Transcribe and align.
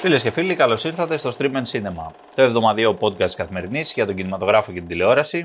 Φίλες 0.00 0.22
και 0.22 0.30
φίλοι, 0.30 0.54
καλώς 0.54 0.84
ήρθατε 0.84 1.16
στο 1.16 1.30
Stream 1.38 1.50
and 1.52 1.70
Cinema, 1.72 2.06
το 2.34 2.42
εβδομαδιαίο 2.42 2.96
podcast 3.00 3.30
καθημερινής 3.36 3.92
για 3.92 4.06
τον 4.06 4.14
κινηματογράφο 4.14 4.72
και 4.72 4.78
την 4.78 4.88
τηλεόραση. 4.88 5.44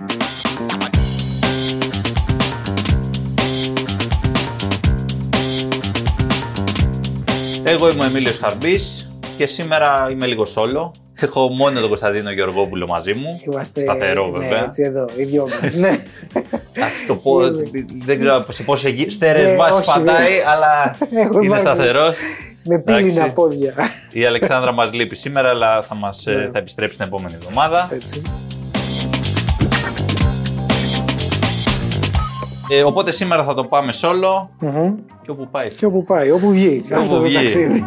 Εγώ 7.63 7.89
είμαι 7.89 8.01
ο 8.03 8.05
Εμίλιος 8.05 8.37
Χαρμπής 8.37 9.11
και 9.37 9.45
σήμερα 9.45 10.07
είμαι 10.11 10.25
λίγο 10.25 10.43
solo. 10.55 10.91
Έχω 11.15 11.47
μόνο 11.49 11.79
τον 11.79 11.87
Κωνσταντίνο 11.89 12.31
Γεωργόπουλο 12.31 12.87
μαζί 12.87 13.13
μου. 13.13 13.39
Είμαστε, 13.45 13.81
Σταθερό 13.81 14.27
ναι, 14.29 14.37
βέβαια. 14.39 14.63
έτσι 14.63 14.83
εδώ, 14.83 15.09
οι 15.15 15.23
δυο 15.23 15.47
μας, 15.61 15.73
ναι. 15.73 16.03
Εντάξει, 16.73 17.05
το 17.05 17.15
πω, 17.15 17.39
δεν 18.05 18.19
ξέρω 18.19 18.45
σε 18.47 18.63
πόσες 18.63 18.93
στέρεε 19.13 19.49
Ναι, 19.49 19.55
βάσει 19.55 19.79
όχι, 19.79 19.99
πατάει, 19.99 20.39
αλλά 20.47 20.97
Έχω 21.21 21.39
είναι 21.39 21.49
βάσει. 21.49 21.61
σταθερός. 21.61 22.17
Με 22.63 22.79
πύληνα 22.79 23.01
Εντάξει. 23.05 23.33
πόδια. 23.33 23.73
Η 24.13 24.25
Αλεξάνδρα 24.25 24.71
μας 24.71 24.93
λείπει 24.93 25.15
σήμερα, 25.15 25.49
αλλά 25.49 25.81
θα, 25.81 25.95
μας, 25.95 26.27
ε, 26.27 26.33
Ναι. 26.33 26.49
θα 26.51 26.57
επιστρέψει 26.57 26.97
την 26.97 27.05
επόμενη 27.07 27.33
εβδομάδα. 27.41 27.87
Έτσι. 27.91 28.21
Ε, 32.69 32.83
οπότε 32.83 33.11
σήμερα 33.11 33.43
θα 33.43 33.53
το 33.53 33.63
πάμε 33.63 33.93
solo 34.01 34.47
Μμμ. 34.59 34.93
και 35.21 35.31
όπου 35.31 35.47
πάει. 35.51 35.69
Και 35.73 35.85
όπου 35.85 36.03
πάει, 36.03 36.31
όπου 36.31 36.49
βγει 36.49 36.83
όπου 36.85 36.95
αυτό 36.99 37.15
το 37.15 37.21
βγει. 37.21 37.33
ταξίδι. 37.35 37.85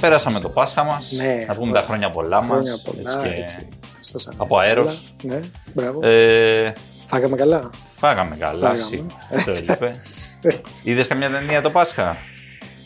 Πέρασαμε 0.00 0.40
το 0.40 0.48
Πάσχα 0.48 0.84
μας. 0.84 1.12
Ναι, 1.12 1.44
να 1.48 1.54
πούμε 1.54 1.68
ωραία. 1.70 1.80
τα 1.80 1.86
χρόνια 1.86 2.10
πολλά 2.10 2.36
μας. 2.42 2.48
Χρόνια 2.48 2.76
πολλά, 2.84 3.26
έτσι. 3.38 3.68
Στο 4.08 4.18
Σανέστη, 4.18 4.44
Από 4.44 4.58
αέρος. 4.58 5.02
καλά. 5.22 5.34
Ναι, 5.34 5.40
μπράβο. 5.74 6.00
Ε, 6.02 6.72
Φάγαμε 7.06 7.36
καλά. 7.36 7.70
φάγαμε 7.96 8.36
καλά, 8.36 8.58
Φάγαμε. 8.68 8.78
εσύ. 8.78 9.06
Αυτό 9.34 9.50
έλειπε. 9.50 9.94
Έτσι. 10.52 10.82
Είδες 10.84 11.06
καμιά 11.06 11.30
ταινία 11.30 11.60
το 11.62 11.70
Πάσχα; 11.70 12.16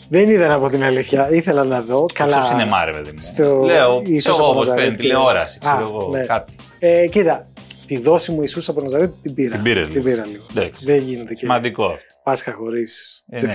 Δεν 0.09 0.29
είδα 0.29 0.47
να 0.47 0.59
πω 0.59 0.69
την 0.69 0.83
αλήθεια. 0.83 1.29
Ήθελα 1.31 1.63
να 1.63 1.81
δω. 1.81 2.05
Καλά. 2.13 2.41
Στο 2.43 2.51
σινεμά, 2.51 2.85
ρε 2.85 2.91
παιδί 2.91 3.11
μου. 3.11 3.19
Στο- 3.19 3.61
Λέω, 3.63 4.01
ίσως 4.05 4.21
ξέρω 4.21 4.35
από 4.35 4.43
εγώ 4.43 4.53
πώς 4.53 4.67
Ναζαρέτ 4.67 4.83
παίρνει 4.83 4.95
και- 4.95 5.01
τηλεόραση, 5.01 5.59
ξέρω 5.59 5.75
Α, 5.75 5.79
εγώ, 5.81 6.09
ναι. 6.11 6.25
κάτι. 6.25 6.55
Ε, 6.79 7.07
κοίτα, 7.07 7.47
τη 7.87 7.97
δόση 7.97 8.31
μου 8.31 8.39
Ιησούς 8.41 8.69
από 8.69 8.81
Ναζαρέτ 8.81 9.11
την 9.21 9.33
πήρα. 9.33 9.53
Την 9.53 9.63
πήρες 9.63 9.81
λίγο. 9.87 9.93
Την 9.93 10.03
πήρα 10.03 10.25
λίγο. 10.25 10.43
Εντάξει. 10.55 10.85
Δεν 10.85 10.97
γίνεται 10.97 11.33
και 11.33 11.39
Σημαντικό 11.39 11.85
αυτό. 11.85 12.05
Πάσχα 12.23 12.53
χωρίς 12.53 13.23
Ε, 13.29 13.45
ναι. 13.45 13.51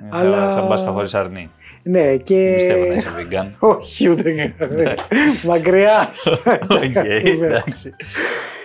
Τσεφιρέλι. 0.00 0.34
Αλλά... 0.34 0.42
Αλλά- 0.42 0.50
Σαν 0.50 0.68
Πάσχα 0.68 0.90
χωρίς 0.90 1.14
αρνί. 1.14 1.50
Ναι, 1.82 2.16
και. 2.16 2.52
Πιστεύω 2.56 2.86
να 2.86 2.94
είσαι 2.94 3.08
vegan. 3.18 3.46
Όχι, 3.76 4.08
ούτε 4.08 4.32
καν. 4.58 4.94
Μακριά. 5.44 6.08
Οκ, 6.82 6.94
εντάξει. 7.42 7.94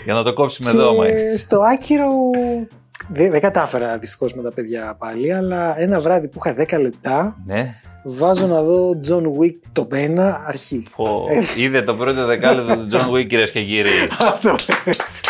Για 0.04 0.14
να 0.14 0.24
το 0.24 0.34
κόψουμε 0.34 0.70
εδώ, 0.70 0.94
μα. 0.96 1.06
Και 1.06 1.38
στο 1.38 1.60
άκυρο. 1.62 2.10
Δεν, 3.12 3.32
δεν 3.32 3.42
κατάφερα 3.42 3.98
δυστυχώς 3.98 4.34
με 4.34 4.42
τα 4.44 4.52
παιδιά 4.54 4.96
πάλι, 5.00 5.34
αλλά 5.34 5.80
ένα 5.82 6.00
βράδυ 6.00 6.28
που 6.28 6.42
είχα 6.46 6.78
10 6.78 6.82
λεπτά, 6.82 7.38
Ναι. 7.46 7.76
βάζω 8.04 8.48
να 8.48 8.62
δω 8.62 9.00
John 9.08 9.24
Wick 9.24 9.56
το 9.72 9.88
1 9.92 9.96
αρχή. 10.48 10.84
Πω, 10.96 11.26
Έτσι. 11.30 11.62
Είδε 11.62 11.82
το 11.82 11.96
πρώτο 11.96 12.26
δεκάλεπτο 12.26 12.76
του 12.78 12.88
John 12.92 13.12
Wick, 13.16 13.28
κυρίες 13.28 13.52
και 13.52 13.64
κύριοι. 13.64 13.90
Αυτό 14.34 14.56
έτσι. 14.86 15.22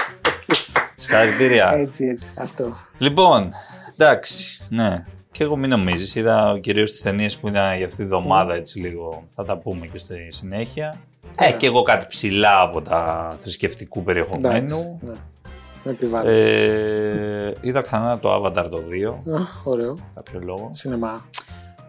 Συγχαρητήρια. 0.95 1.71
Έτσι, 1.75 2.05
έτσι. 2.05 2.33
Αυτό. 2.37 2.75
Λοιπόν, 2.97 3.51
εντάξει, 3.97 4.65
ναι. 4.69 4.93
Και 5.31 5.43
εγώ 5.43 5.55
μην 5.55 5.69
νομίζεις, 5.69 6.15
είδα 6.15 6.57
κυρίως 6.61 6.91
τις 6.91 7.01
ταινίες 7.01 7.37
που 7.37 7.47
είναι 7.47 7.73
για 7.77 7.85
αυτή 7.85 7.97
τη 7.97 8.05
βδομάδα 8.05 8.53
έτσι 8.53 8.79
λίγο. 8.79 9.23
Θα 9.31 9.43
τα 9.43 9.57
πούμε 9.57 9.87
και 9.87 9.97
στη 9.97 10.27
συνέχεια. 10.29 10.95
Ε, 11.37 11.43
Ωραία. 11.45 11.57
και 11.57 11.65
εγώ 11.65 11.81
κάτι 11.81 12.05
ψηλά 12.09 12.61
από 12.61 12.81
τα 12.81 13.33
θρησκευτικού 13.39 13.99
Εντάξει. 14.07 14.27
περιεχομένου. 14.29 14.99
Ναι. 15.01 15.13
Με 15.83 15.91
επιβάλλεται. 15.91 16.41
Ε, 17.47 17.53
είδα 17.61 17.81
ξανά 17.81 18.19
το 18.19 18.35
Avatar 18.35 18.67
το 18.69 18.81
2, 18.89 19.33
Α, 19.33 19.41
ωραίο. 19.63 19.97
κάποιο 20.15 20.39
λόγο. 20.43 20.69
Σινεμά. 20.71 21.25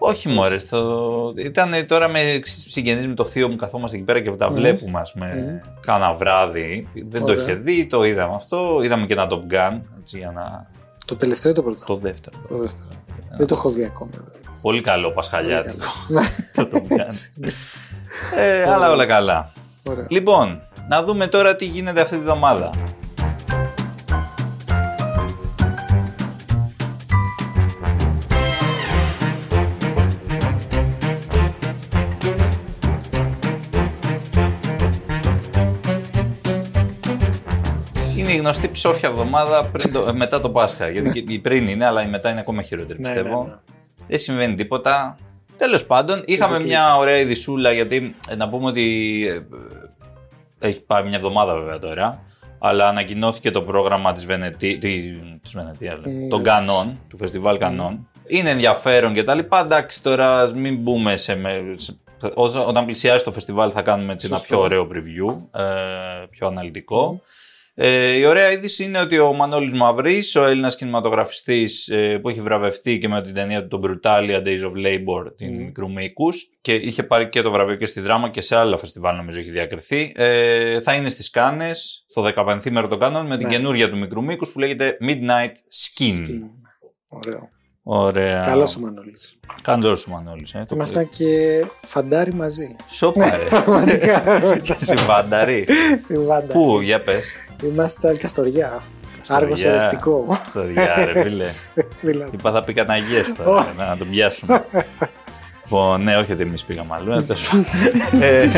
Όχι 0.02 0.28
μωρέ, 0.28 0.58
στο... 0.58 1.32
ήταν 1.36 1.70
τώρα 1.86 2.08
με 2.08 2.40
συγγενείς 2.42 3.06
με 3.06 3.14
το 3.14 3.24
θείο 3.24 3.48
μου 3.48 3.56
καθόμαστε 3.56 3.96
εκεί 3.96 4.04
πέρα 4.04 4.20
και 4.20 4.30
τα 4.30 4.50
Μμμ. 4.50 4.56
βλέπουμε 4.56 5.00
ας 5.00 5.12
πούμε 5.12 5.34
Μμμ. 5.34 5.70
κάνα 5.80 6.14
βράδυ. 6.14 6.88
Δεν 7.08 7.24
το 7.24 7.32
Ωραία. 7.32 7.42
είχε 7.44 7.54
δει, 7.54 7.86
το 7.86 8.04
είδαμε 8.04 8.34
αυτό, 8.34 8.80
είδαμε 8.82 9.06
και 9.06 9.12
ένα 9.12 9.26
Top 9.30 9.52
Gun, 9.52 9.80
έτσι 9.98 10.18
για 10.18 10.30
να... 10.30 10.66
Το 11.04 11.16
τελευταίο 11.16 11.50
ή 11.50 11.54
το 11.54 11.62
πρώτο; 11.62 11.84
το 11.86 11.96
δεύτερο. 11.96 12.36
Το 12.48 12.56
δεύτερο. 12.58 12.88
Δεν 13.36 13.46
το 13.46 13.54
έχω 13.54 13.70
δει 13.70 13.84
ακόμα. 13.84 14.10
Πολύ 14.62 14.80
καλό 14.80 15.10
Πασχαλιάτικο. 15.10 15.86
Ναι. 16.08 16.20
το 16.54 16.68
Top 16.72 16.92
Gun. 16.92 17.06
ε, 18.36 18.62
αλλά 18.62 18.90
όλα 18.90 19.06
καλά. 19.06 19.52
Ωραία. 19.88 20.06
Λοιπόν, 20.08 20.62
να 20.88 21.02
δούμε 21.02 21.26
τώρα 21.26 21.56
τι 21.56 21.64
γίνεται 21.64 22.00
αυτή 22.00 22.16
τη 22.16 22.22
βδομάδα. 22.22 22.70
Γνωστή 38.40 38.68
ψόφια 38.68 39.08
εβδομάδα 39.08 39.64
πριν 39.64 39.92
το- 39.92 40.04
ε, 40.08 40.12
μετά 40.12 40.40
το 40.40 40.50
Πάσχα. 40.50 40.88
Γιατί 40.88 41.22
και 41.22 41.32
η 41.32 41.38
πριν 41.38 41.66
είναι, 41.68 41.84
αλλά 41.86 42.02
η 42.02 42.08
μετά 42.08 42.30
είναι 42.30 42.40
ακόμα 42.40 42.62
χειρότερη, 42.62 43.00
Ναι, 43.00 43.08
πιστεύω. 43.08 43.42
ναι, 43.42 43.48
ναι. 43.48 43.56
Δεν 44.08 44.18
συμβαίνει 44.18 44.54
τίποτα. 44.54 45.16
Τέλος 45.56 45.86
πάντων, 45.86 46.22
είχαμε 46.24 46.54
κλείσει. 46.54 46.68
μια 46.68 46.96
ωραία 46.96 47.16
ειδισούλα 47.16 47.72
γιατί 47.72 48.14
ε, 48.30 48.34
να 48.34 48.48
πούμε 48.48 48.66
ότι. 48.66 49.26
ε, 50.60 50.66
έχει 50.68 50.80
πάει 50.82 51.02
μια 51.02 51.16
εβδομάδα 51.16 51.54
βέβαια 51.56 51.78
τώρα. 51.78 52.22
Αλλά 52.58 52.88
ανακοινώθηκε 52.88 53.50
το 53.50 53.62
πρόγραμμα 53.62 54.12
της, 54.12 54.26
Βενετή, 54.26 54.78
τη, 54.78 55.00
της 55.42 55.52
Βενετία, 55.52 55.92
λέω, 55.92 56.26
Mm, 56.26 56.28
των 56.30 56.38
ναι. 56.40 56.44
Κανών, 56.48 57.00
του 57.08 57.16
Φεστιβάλ 57.16 57.58
Κανών. 57.58 58.08
Είναι 58.26 58.50
ενδιαφέρον 58.50 59.12
και 59.12 59.22
τα 59.22 59.34
λοιπά. 59.34 59.60
Εντάξει, 59.60 60.02
τώρα 60.02 60.40
ας 60.40 60.54
μην 60.54 60.76
μπούμε 60.76 61.16
σε... 61.16 61.34
με- 61.36 61.62
σε- 61.74 61.96
ό- 62.34 62.64
όταν 62.66 62.84
πλησιάσει 62.84 63.24
το 63.24 63.32
φεστιβάλ 63.32 63.70
θα 63.74 63.82
κάνουμε 63.82 64.12
έτσι 64.12 64.26
ένα 64.26 64.36
Σωστό. 64.36 64.54
πιο 64.54 64.64
ωραίο 64.64 64.88
preview, 64.92 65.60
ε, 65.60 65.64
πιο 66.30 66.46
αναλυτικό. 66.46 67.20
Ε, 67.82 68.12
η 68.12 68.24
ωραία 68.24 68.52
είδηση 68.52 68.84
είναι 68.84 68.98
ότι 69.00 69.18
ο 69.18 69.32
Μανώλης 69.32 69.72
Μαυρής, 69.78 70.36
ο 70.36 70.44
Έλληνας 70.44 70.76
κινηματογραφιστής 70.76 71.88
ε, 71.88 72.18
που 72.22 72.28
έχει 72.28 72.40
βραβευτεί 72.40 72.98
και 72.98 73.08
με 73.08 73.22
την 73.22 73.34
ταινία 73.34 73.66
του 73.66 73.80
το 73.80 73.88
Brutalia 73.88 74.42
Days 74.46 74.60
of 74.60 74.86
Labor, 74.86 75.32
την 75.36 75.52
Μμμ. 75.52 75.64
μικρού 75.64 75.92
μήκους 75.92 76.50
και 76.60 76.74
είχε 76.74 77.02
πάρει 77.02 77.28
και 77.28 77.42
το 77.42 77.50
βραβείο 77.50 77.74
και 77.76 77.86
στη 77.86 78.00
δράμα 78.00 78.28
και 78.30 78.40
σε 78.40 78.56
άλλα 78.56 78.76
φεστιβάλ 78.76 79.16
νομίζω 79.16 79.40
έχει 79.40 79.50
διακριθεί. 79.50 80.12
Ε, 80.16 80.80
θα 80.80 80.94
είναι 80.94 81.08
στις 81.08 81.30
Κάνες, 81.30 82.04
στο 82.08 82.22
15 82.22 82.70
μέρο 82.70 82.88
των 82.88 82.98
Κάνων, 82.98 83.26
με 83.26 83.36
την 83.36 83.46
Ναι. 83.46 83.52
καινούρια 83.54 83.90
του 83.90 83.98
μικρού 83.98 84.22
μήκους 84.24 84.50
που 84.50 84.58
λέγεται 84.58 84.96
Midnight 85.08 85.52
Skin. 85.52 86.20
Skin. 86.20 86.40
Ωραίο. 87.08 87.48
Ωραία. 87.82 88.42
Καλό 88.46 88.74
ο 88.78 88.80
Μανώλης. 88.80 89.38
Καλός 89.62 90.06
ο 90.06 90.10
Μανώλης. 90.10 90.54
Ε, 90.54 90.62
το 90.68 90.74
Ήμασταν 90.74 91.08
και 91.08 91.64
φαντάρι 91.82 92.34
μαζί. 92.34 92.76
Σόπα 92.90 93.24
ρε. 93.36 93.44
Πραγματικά. 93.50 94.22
Συμβανταρή. 94.96 95.66
Συμβάντα. 96.02 96.52
Πού, 96.52 96.80
για 96.80 97.00
πες. 97.00 97.24
Είμαστε 97.62 98.16
Καστοριά. 98.16 98.82
Άργος 99.28 99.48
Καστοριά. 99.62 99.70
ερεστικό. 99.70 100.40
Στο 100.46 100.62
διάρε, 100.62 101.20
φίλε. 101.22 101.44
Δηλαδή. 102.00 102.30
Είπα 102.34 102.52
θα 102.52 102.64
πει 102.64 102.72
καναγιές 102.72 103.34
τώρα, 103.34 103.74
να 103.76 103.96
τον 103.96 104.10
πιάσουμε. 104.10 104.64
Λοιπόν, 105.64 106.02
ναι, 106.02 106.16
όχι 106.16 106.32
ότι 106.32 106.42
εμείς 106.42 106.64
πήγαμε 106.64 106.94
αλλού, 106.94 107.12
ε, 107.12 107.22
τέλος 107.22 107.48
πάντων. 107.48 107.64
Ε, 108.20 108.48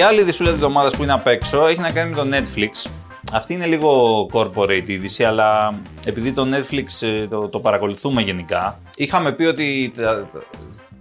Η 0.00 0.02
άλλη 0.02 0.22
δυσούλα 0.22 0.48
της 0.48 0.58
εβδομάδας 0.58 0.96
που 0.96 1.02
είναι 1.02 1.12
απ' 1.12 1.26
έξω 1.26 1.66
έχει 1.66 1.80
να 1.80 1.90
κάνει 1.90 2.10
με 2.10 2.16
το 2.16 2.26
Netflix. 2.32 2.90
Αυτή 3.32 3.52
είναι 3.54 3.66
λίγο 3.66 4.26
corporate 4.32 4.82
είδηση, 4.88 5.24
αλλά 5.24 5.74
επειδή 6.06 6.32
το 6.32 6.46
Netflix 6.52 7.06
ε, 7.06 7.26
το, 7.26 7.48
το 7.48 7.58
παρακολουθούμε 7.60 8.22
γενικά, 8.22 8.80
είχαμε 8.96 9.32
πει 9.32 9.44
ότι 9.44 9.92
τα- 9.96 10.28
τα- 10.32 10.42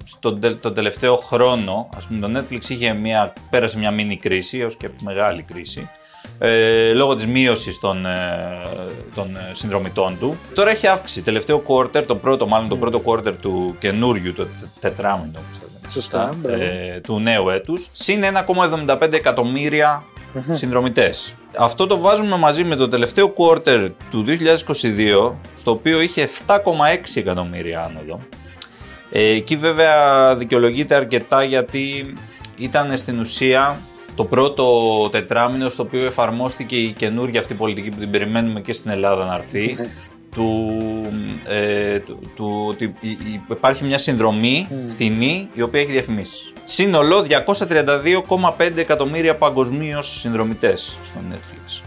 στον 0.04 0.40
τε- 0.40 0.62
τον 0.62 0.74
τελευταίο 0.74 1.16
χρόνο, 1.16 1.90
ας 1.98 2.08
πούμε, 2.08 2.28
το 2.28 2.40
Netflix 2.40 2.70
είχε 2.70 2.94
μια, 2.94 3.34
πέρασε 3.50 3.78
μια 3.78 3.92
μίνι 3.92 4.18
κρίση, 4.18 4.58
έως 4.58 4.76
και 4.78 4.90
μεγάλη 5.04 5.42
κρίση, 5.42 5.90
ε, 6.40 6.92
λόγω 6.94 7.16
της 7.16 7.28
μείωσης 7.28 7.80
των, 7.80 8.06
ε, 8.06 8.62
των 9.16 9.36
ε, 9.36 9.50
συνδρομητών 9.54 10.18
του. 10.20 10.38
Τώρα 10.54 10.70
έχει 10.70 10.88
αύξηση. 10.88 11.22
Τελευταίο 11.22 11.64
quarter, 11.68 12.04
το 12.08 12.16
πρώτο, 12.16 12.48
μάλλον 12.48 12.70
το 12.70 12.76
πρώτο 12.78 13.02
quarter 13.06 13.34
του 13.42 13.76
καινούριου, 13.80 14.34
το 14.34 14.46
τε- 14.46 14.70
τετράμινο, 14.80 15.32
όπως 15.36 15.58
το 15.60 15.66
λέμε 15.74 15.90
Σωστά, 15.90 16.30
μπράβο. 16.38 16.62
ε, 16.64 17.00
του 17.04 17.20
νέου 17.20 17.50
έτους, 17.50 17.90
συν 17.92 18.22
1,75 18.24 19.14
εκατομμύρια 19.14 20.04
συνδρομητές. 20.52 21.34
Αυτό 21.58 21.88
το 21.88 21.98
βάζουμε 22.00 22.38
μαζί 22.38 22.64
με 22.64 22.76
το 22.76 22.88
τελευταίο 22.88 23.34
quarter 23.38 23.88
του 24.12 24.26
2022, 24.28 25.32
στο 25.56 25.72
οποίο 25.72 26.02
είχε 26.02 26.30
7,6 26.48 26.56
εκατομμύρια 27.14 27.84
άνοδο. 27.84 28.20
Ε, 29.12 29.24
εκεί 29.24 29.56
βέβαια 29.56 30.36
δικαιολογείται 30.36 30.96
αρκετά 30.96 31.44
γιατί 31.44 32.14
ήταν 32.58 32.98
στην 32.98 33.20
ουσία 33.20 33.80
το 34.16 34.26
πρώτο 34.26 34.66
τετράμινο 35.12 35.70
στο 35.70 35.84
οποίο 35.84 36.06
εφαρμόστηκε 36.06 36.76
η 36.76 36.92
καινούργια 36.92 37.40
αυτή 37.40 37.54
πολιτική 37.54 37.90
που 37.90 38.00
την 38.00 38.12
περιμένουμε 38.12 38.62
και 38.62 38.74
στην 38.74 38.92
Ελλάδα 38.92 39.26
να 39.26 39.36
έρθει, 39.36 39.76
Ναι. 39.78 39.90
Του 40.40 40.78
του, 41.46 41.52
ε, 41.54 42.00
του, 42.00 42.20
του 42.36 42.66
ότι 42.68 42.94
η- 43.00 43.10
η- 43.10 43.42
υπάρχει 43.50 43.84
μια 43.84 43.98
συνδρομή 43.98 44.68
φτηνή 44.88 45.50
η 45.54 45.62
οποία 45.62 45.82
έχει 45.82 45.92
διαφημίσεις. 45.92 46.54
Σύνολο 46.64 47.22
232,5 47.22 48.78
εκατομμύρια 48.80 49.36
παγκοσμίως 49.36 50.20
συνδρομητές 50.20 50.98
στο 51.06 51.20
Netflix. 51.32 51.82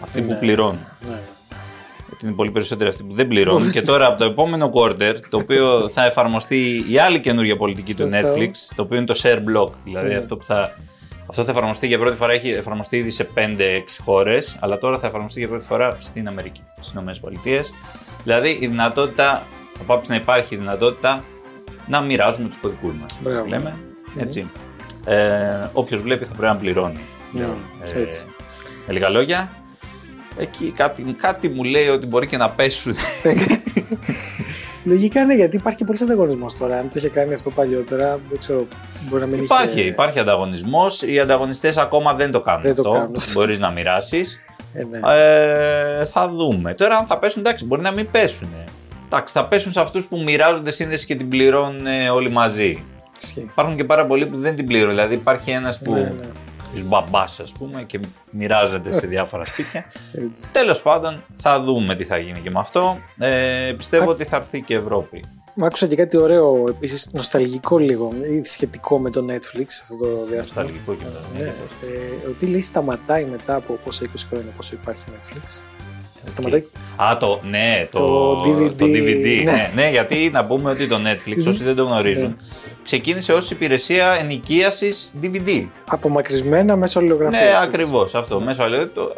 Αυτοί 0.00 0.22
που 0.22 0.32
Ναι. 0.32 0.38
πληρώνουν. 0.38 0.86
Ναι. 1.08 1.18
Γιατί 2.08 2.26
είναι 2.26 2.34
πολύ 2.34 2.50
περισσότεροι 2.50 2.90
αυτοί 2.90 3.02
που 3.02 3.14
δεν 3.14 3.28
πληρώνουν. 3.28 3.70
και 3.70 3.82
τώρα 3.82 4.06
από 4.06 4.18
το 4.18 4.24
επόμενο 4.24 4.70
quarter, 4.74 5.14
το 5.30 5.36
οποίο 5.36 5.88
θα 5.90 6.04
εφαρμοστεί 6.06 6.84
η 6.90 6.98
άλλη 6.98 7.20
καινούργια 7.20 7.56
πολιτική 7.56 7.94
του 7.94 8.08
Σωστό. 8.08 8.16
Netflix, 8.34 8.50
το 8.74 8.82
οποίο 8.82 8.96
είναι 8.96 9.06
το 9.06 9.20
share 9.22 9.38
block. 9.38 9.70
Δηλαδή 9.84 10.08
Ναι. 10.08 10.14
αυτό 10.14 10.36
που 10.36 10.44
θα. 10.44 10.76
Αυτό 11.28 11.44
θα 11.44 11.50
εφαρμοστεί 11.50 11.86
για 11.86 11.98
πρώτη 11.98 12.16
φορά, 12.16 12.32
έχει 12.32 12.48
εφαρμοστεί 12.50 12.96
ήδη 12.96 13.10
σε 13.10 13.28
5-6 13.34 13.38
χώρες, 14.04 14.56
αλλά 14.60 14.78
τώρα 14.78 14.98
θα 14.98 15.06
εφαρμοστεί 15.06 15.38
για 15.38 15.48
πρώτη 15.48 15.64
φορά 15.64 15.96
στην 15.98 16.28
Αμερική, 16.28 16.62
στις 16.80 16.92
ΗΠΑ. 16.92 17.60
Δηλαδή 18.22 18.58
η 18.60 18.66
δυνατότητα, 18.66 19.42
θα 19.78 19.84
πάψει 19.84 20.10
να 20.10 20.16
υπάρχει 20.16 20.54
η 20.54 20.58
δυνατότητα 20.58 21.24
να 21.86 22.00
μοιράζουμε 22.00 22.48
τους 22.48 22.58
κωδικούς 22.58 22.94
μας. 22.94 23.18
Μπράβο. 23.20 23.46
Λέμε. 23.46 23.76
Έτσι. 24.18 24.50
Ε, 25.04 25.68
Όποιος 25.72 26.02
βλέπει 26.02 26.24
θα 26.24 26.34
πρέπει 26.34 26.52
να 26.52 26.58
πληρώνει. 26.58 27.00
Ναι, 27.32 27.46
Ε, 27.94 28.00
έτσι. 28.00 28.24
με 28.86 28.92
λίγα 28.92 29.08
λόγια, 29.08 29.50
εκεί 30.38 30.72
κάτι, 30.72 31.02
κάτι 31.02 31.48
μου 31.48 31.62
λέει 31.64 31.88
ότι 31.88 32.06
μπορεί 32.06 32.26
και 32.26 32.36
να 32.36 32.50
πέσουν. 32.50 32.94
Λογικά 34.86 35.24
ναι, 35.24 35.34
γιατί 35.34 35.56
υπάρχει 35.56 35.78
και 35.78 35.84
πολύ 35.84 35.98
ανταγωνισμός 36.02 36.54
τώρα. 36.54 36.78
Αν 36.78 36.82
το 36.82 36.94
είχε 36.94 37.08
κάνει 37.08 37.34
αυτό 37.34 37.50
παλιότερα, 37.50 38.20
δεν 38.28 38.38
ξέρω, 38.38 38.66
μπορεί 39.08 39.20
να 39.20 39.26
μην 39.26 39.42
υπάρχει, 39.42 39.78
είχε. 39.80 39.88
υπάρχει 39.88 40.18
ανταγωνισμός. 40.18 41.02
Οι 41.02 41.20
ανταγωνιστές 41.20 41.76
ακόμα 41.76 42.14
δεν 42.14 42.30
το 42.30 42.40
κάνουν 42.40 42.62
Δεν 42.62 42.74
το 42.74 42.82
αυτό. 42.88 43.00
κάνουν. 43.00 43.16
Μπορείς 43.32 43.58
να 43.58 43.70
μοιράσεις. 43.70 44.38
Ε, 44.72 44.84
ναι. 44.84 45.00
Ε, 46.00 46.04
θα 46.04 46.28
δούμε. 46.28 46.74
Τώρα, 46.74 46.96
αν 46.96 47.06
θα 47.06 47.18
πέσουν, 47.18 47.42
εντάξει, 47.44 47.66
μπορεί 47.66 47.82
να 47.82 47.92
μην 47.92 48.10
πέσουν. 48.10 48.48
Εντάξει, 49.04 49.34
θα 49.34 49.46
πέσουν 49.48 49.72
σε 49.72 49.80
αυτούς 49.80 50.06
που 50.06 50.22
μοιράζονται 50.22 50.70
σύνδεση 50.70 51.06
και 51.06 51.14
την 51.14 51.28
πληρώνουν 51.28 51.86
ε, 51.86 52.08
όλοι 52.08 52.30
μαζί. 52.30 52.84
Ισχύει. 53.22 53.40
Υπάρχουν 53.40 53.76
και 53.76 53.84
πάρα 53.84 54.04
πολλοί 54.04 54.26
που 54.26 54.38
δεν 54.38 54.54
την 54.56 54.66
πληρώνουν. 54.66 54.94
Δηλαδή, 54.94 55.14
υπάρχει 55.14 55.50
ένας 55.50 55.78
που. 55.78 55.94
Ναι, 55.94 56.00
ναι. 56.00 56.10
Μπαμπάς, 56.84 57.40
ας 57.40 57.52
πούμε, 57.52 57.82
και 57.82 58.00
μοιράζεται 58.30 58.92
σε 58.92 59.06
διάφορα 59.06 59.44
σπίτια. 59.52 59.84
Έτσι. 60.12 60.52
Τέλος 60.52 60.82
πάντων, 60.82 61.24
θα 61.32 61.60
δούμε 61.60 61.94
τι 61.94 62.04
θα 62.04 62.18
γίνει 62.18 62.40
και 62.40 62.50
με 62.50 62.58
αυτό. 62.58 62.98
Ε, 63.18 63.72
πιστεύω 63.76 64.10
ότι 64.10 64.24
θα 64.24 64.36
έρθει 64.36 64.60
και 64.60 64.74
η 64.74 64.76
Ευρώπη. 64.76 65.24
Μ' 65.58 65.64
άκουσα 65.64 65.86
και 65.86 65.96
κάτι 65.96 66.16
ωραίο, 66.16 66.68
επίσης 66.68 67.08
νοσταλγικό 67.12 67.78
λίγο, 67.78 68.12
ή 68.22 68.44
σχετικό 68.44 68.98
με 68.98 69.10
το 69.10 69.24
Netflix 69.28 69.66
αυτό 69.82 69.96
το 69.96 70.26
διάστημα. 70.30 70.62
Νοσταλγικό 70.62 70.94
και 70.94 71.04
μετά. 71.04 71.20
Ναι, 71.38 71.44
ε, 71.44 72.28
ότι 72.28 72.46
λέει 72.46 72.60
σταματάει 72.60 73.24
μετά 73.24 73.54
από 73.54 73.78
πόσα 73.84 74.04
20 74.04 74.08
χρόνια 74.28 74.52
πόσο 74.56 74.74
υπάρχει 74.74 75.04
Netflix. 75.06 75.62
Σταματάει. 76.28 76.64
Α, 76.96 77.16
το, 77.20 77.40
ναι, 77.50 77.88
το, 77.90 77.98
Το 77.98 78.40
DVD, 78.44 78.72
το 78.78 78.84
DVD. 78.84 79.42
ναι. 79.44 79.50
Ναι. 79.52 79.70
ναι, 79.74 79.90
γιατί 79.90 80.30
να 80.32 80.44
πούμε 80.46 80.70
ότι 80.70 80.86
το 80.86 80.96
Netflix, 81.04 81.46
όσοι 81.48 81.64
δεν 81.64 81.74
το 81.74 81.84
γνωρίζουν, 81.84 82.36
ξεκίνησε 82.82 83.32
ως 83.32 83.50
υπηρεσία 83.50 84.16
ενοικίασης 84.20 85.12
DVD. 85.22 85.66
Απομακρυσμένα 85.88 86.76
μέσω 86.76 86.98
αλληλογραφίας. 86.98 87.42
Ναι, 87.42 87.50
ακριβώς 87.62 88.14
αυτό. 88.14 88.40
Μέσω, 88.40 88.62
αλληλε- 88.62 88.94
το, 88.94 89.12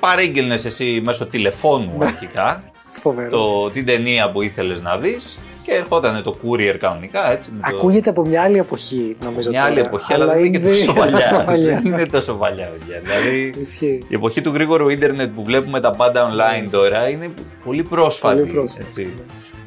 παρήγγελνες 0.00 0.64
εσύ 0.64 1.02
μέσω 1.04 1.26
τηλεφώνου 1.26 1.92
αρχικά 2.00 2.62
Φοβερό. 3.02 3.28
το, 3.30 3.70
την 3.70 3.84
ταινία 3.86 4.30
που 4.30 4.42
ήθελες 4.42 4.82
να 4.82 4.98
δεις 4.98 5.38
και 5.64 5.72
ερχόταν 5.72 6.22
το 6.22 6.34
courier 6.42 6.76
κανονικά 6.78 7.32
έτσι. 7.32 7.50
Με 7.52 7.60
το, 7.70 7.76
Ακούγεται 7.76 8.10
από 8.10 8.26
μια 8.26 8.42
άλλη 8.42 8.58
εποχή, 8.58 9.16
νομίζω. 9.24 9.50
μια 9.50 9.64
άλλη 9.64 9.76
τώρα, 9.76 9.88
εποχή, 9.88 10.12
αλλά 10.14 10.26
δεν 10.26 10.44
είναι 10.44 10.58
και 10.58 10.64
τόσο 10.68 10.84
τόσο 10.92 10.94
παλιά. 10.94 11.44
παλιά. 11.46 11.80
Δεν 11.82 11.92
είναι 11.92 12.06
τόσο 12.06 12.34
παλιά, 12.34 12.66
παιδιά. 12.66 13.00
Δηλαδή, 13.00 13.54
Ισχύει. 13.58 14.04
η 14.08 14.14
εποχή 14.14 14.40
του 14.40 14.50
γρήγορου 14.54 14.88
ίντερνετ 14.88 15.30
που 15.34 15.44
βλέπουμε 15.44 15.80
τα 15.80 15.90
πάντα 15.90 16.30
online 16.30 16.68
τώρα 16.70 17.08
είναι 17.08 17.28
πολύ 17.64 17.82
πρόσφατη. 17.82 18.40
Πολύ 18.40 18.52
πρόσφατη. 18.52 18.84
Έτσι. 18.84 19.14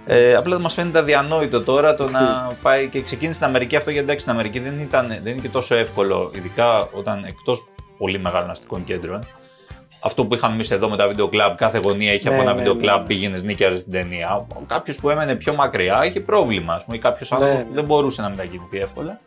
Ε, 0.10 0.36
απλά 0.36 0.60
μας 0.60 0.74
φαίνεται 0.74 1.00
αδιανόητο 1.00 1.62
τώρα 1.62 1.96
το 1.96 2.04
Ισχύει. 2.04 2.16
να 2.16 2.50
πάει 2.62 2.88
και 2.88 3.02
ξεκίνησε 3.02 3.36
στην 3.36 3.48
Αμερική 3.48 3.76
αυτό 3.76 3.90
γιατί 3.92 4.06
εντάξει 4.06 4.22
στην 4.22 4.34
Αμερική 4.34 4.60
δεν, 4.60 4.80
ήταν, 4.80 5.08
δεν 5.08 5.32
είναι 5.32 5.42
και 5.42 5.50
τόσο 5.50 5.76
εύκολο, 5.76 6.32
ειδικά 6.36 6.90
όταν 6.92 7.24
εκτός 7.28 7.68
πολύ 7.98 8.20
μεγάλων 8.20 8.50
αστικών 8.50 8.84
κέντρων. 8.84 9.20
Αυτό 10.00 10.26
που 10.26 10.36
είχαμε 10.36 10.54
εμείς 10.54 10.72
εδώ 10.72 10.90
με 10.90 10.98
τα 10.98 11.08
βίντεο 11.08 11.28
κλαμπ, 11.28 11.56
κάθε 11.56 11.80
γωνία 11.84 12.14
είχε 12.14 12.30
Ναι, 12.30 12.34
από 12.36 12.44
ένα 12.44 12.52
ναι, 12.52 12.58
βίντεο 12.58 12.74
ναι. 12.74 12.82
κλαμπ, 12.82 13.06
πήγαινες 13.06 13.44
νίκιαζες 13.44 13.84
την 13.84 13.92
ταινία. 13.92 14.46
Κάποιος 14.66 14.98
που 14.98 15.10
έμενε 15.10 15.36
πιο 15.36 15.54
μακριά 15.56 16.06
είχε 16.06 16.20
πρόβλημα, 16.20 16.74
ας 16.74 16.84
πούμε, 16.86 16.98
ή 16.98 17.00
κάποιος 17.00 17.32
Ναι, 17.32 17.38
άνθρωπο 17.38 17.58
ναι. 17.60 17.66
που 17.68 17.74
δεν 17.74 17.84
μπορούσε 17.84 18.22
να 18.22 18.30
μετακινηθεί 18.30 18.78
εύκολα. 18.78 19.20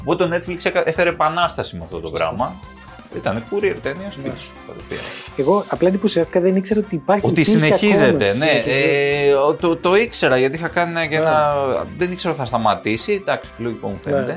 Οπότε 0.00 0.26
το 0.28 0.36
Netflix 0.36 0.64
έκα- 0.64 0.88
έφερε 0.88 1.08
επανάσταση 1.08 1.76
με 1.76 1.84
αυτό 1.84 2.00
το 2.00 2.10
πράγμα. 2.10 2.54
Ήταν 3.16 3.44
courier 3.50 3.74
ταινία 3.82 4.10
σπίτι 4.10 4.40
σου 4.42 4.52
κατευθείαν. 4.66 5.00
Εγώ 5.36 5.64
απλά 5.68 5.88
εντυπωσιάστηκα, 5.88 6.40
δεν 6.40 6.56
ήξερα 6.56 6.80
ότι 6.84 6.94
υπάρχει. 6.94 7.26
Ότι 7.26 7.40
υπήρχε 7.40 7.58
συνεχίζεται, 7.58 8.04
ακόμα, 8.06 8.24
ναι. 8.24 8.30
συνεχίζεται. 8.30 9.28
Ε, 9.28 9.32
ο- 9.34 9.54
το, 9.54 9.76
το 9.76 9.94
ήξερα 9.96 10.36
γιατί 10.36 10.56
είχα 10.56 10.68
κάνει 10.68 10.90
ένα, 10.90 11.06
και 11.06 11.16
ένα. 11.16 11.54
Δεν 11.98 12.10
ήξερα 12.10 12.30
ότι 12.32 12.40
θα 12.42 12.46
σταματήσει. 12.46 13.12
Εντάξει, 13.12 13.50
λογικό 13.58 13.88
μου 13.88 13.98
φαίνεται. 14.02 14.36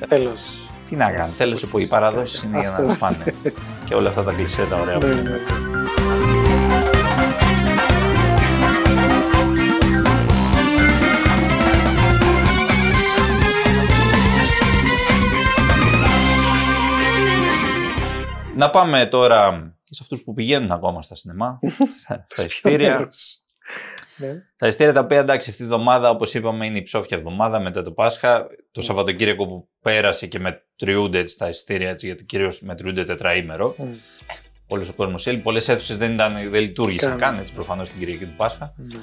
Ναι, 0.00 0.06
Τέλος. 0.06 0.68
Τι 0.94 1.00
να 1.00 1.10
κάνεις, 1.10 1.36
τέλο 1.36 1.60
εποχή. 1.64 1.84
Οι 1.84 1.88
παραδόσεις 1.88 2.42
είναι 2.42 2.60
για 2.60 2.70
να 2.70 2.86
τι 2.86 2.94
πάνε. 2.96 3.16
Έτσι. 3.42 3.76
και 3.84 3.94
όλα 3.94 4.08
αυτά 4.08 4.22
τα 4.24 4.32
κλεισέ 4.32 4.66
τα 4.66 4.76
ωραία. 4.76 4.98
που 4.98 5.06
Ναι, 5.06 5.12
είναι. 5.12 5.22
ναι. 5.30 5.38
Να 18.56 18.70
πάμε 18.70 19.06
τώρα 19.06 19.50
και 19.84 19.94
σε 19.94 20.00
αυτούς 20.02 20.22
που 20.22 20.34
πηγαίνουν 20.34 20.70
ακόμα 20.70 21.02
στα 21.02 21.14
σινεμά. 21.14 21.58
στα, 22.00 22.26
στα 22.28 22.44
ειστήρια. 22.44 23.08
Μέρος. 24.16 24.34
Ναι. 24.36 24.42
Τα 24.56 24.66
ειστήρια 24.66 24.92
τα 24.92 25.00
οποία 25.00 25.18
εντάξει 25.18 25.50
αυτή 25.50 25.62
τη 25.62 25.68
εβδομάδα, 25.68 26.10
όπως 26.10 26.34
είπαμε, 26.34 26.66
είναι 26.66 26.78
η 26.78 26.82
ψόφια 26.82 27.16
εβδομάδα 27.16 27.60
μετά 27.60 27.82
το 27.82 27.92
Πάσχα. 27.92 28.46
Το 28.70 28.80
Σαββατοκύριακο 28.80 29.46
που 29.46 29.68
πέρασε 29.80 30.26
και 30.26 30.38
μετριούνται 30.38 31.18
έτσι 31.18 31.38
τα 31.38 31.48
ειστήρια, 31.48 31.90
έτσι, 31.90 32.06
γιατί 32.06 32.24
κυρίως 32.24 32.60
μετριούνται 32.60 33.02
τετραήμερο. 33.04 33.74
Μμ. 33.78 33.92
Όλος 34.66 34.88
ο 34.88 34.92
κόσμος 34.92 35.26
έλειπε. 35.26 35.42
Πολλές 35.42 35.68
αίθουσες 35.68 35.98
δεν, 35.98 36.12
ήταν, 36.12 36.50
δεν 36.50 36.60
λειτουργήσαν 36.60 37.10
Καν. 37.10 37.18
καν, 37.18 37.38
έτσι 37.38 37.52
προφανώς 37.52 37.88
την 37.88 37.98
Κυριακή 37.98 38.24
του 38.24 38.34
Πάσχα. 38.36 38.74
Ναι. 38.76 38.98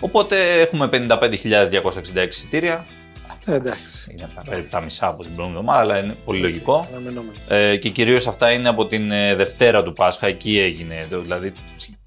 Οπότε 0.00 0.60
έχουμε 0.60 0.88
55.266 0.92 2.26
εισιτήρια. 2.28 2.86
Ε, 3.48 3.54
Εντάξει. 3.54 4.10
Είναι 4.10 4.28
περίπου 4.48 4.68
τα 4.70 4.80
μισά 4.80 5.06
από 5.06 5.22
την 5.22 5.34
προηγούμενη 5.34 5.64
εβδομάδα, 5.66 5.80
αλλά 5.92 6.04
είναι 6.04 6.16
πολύ 6.24 6.40
λογικό. 6.40 6.86
Αναμενόμενο. 6.90 7.32
Ε, 7.48 7.76
και 7.76 7.88
κυρίως 7.88 8.26
αυτά 8.26 8.50
είναι 8.52 8.68
από 8.68 8.86
την 8.86 9.10
ε, 9.10 9.34
Δευτέρα 9.34 9.82
του 9.82 9.92
Πάσχα. 9.92 10.26
Εκεί 10.26 10.58
έγινε. 10.60 11.06
το- 11.10 11.20
Δηλαδή, 11.20 11.52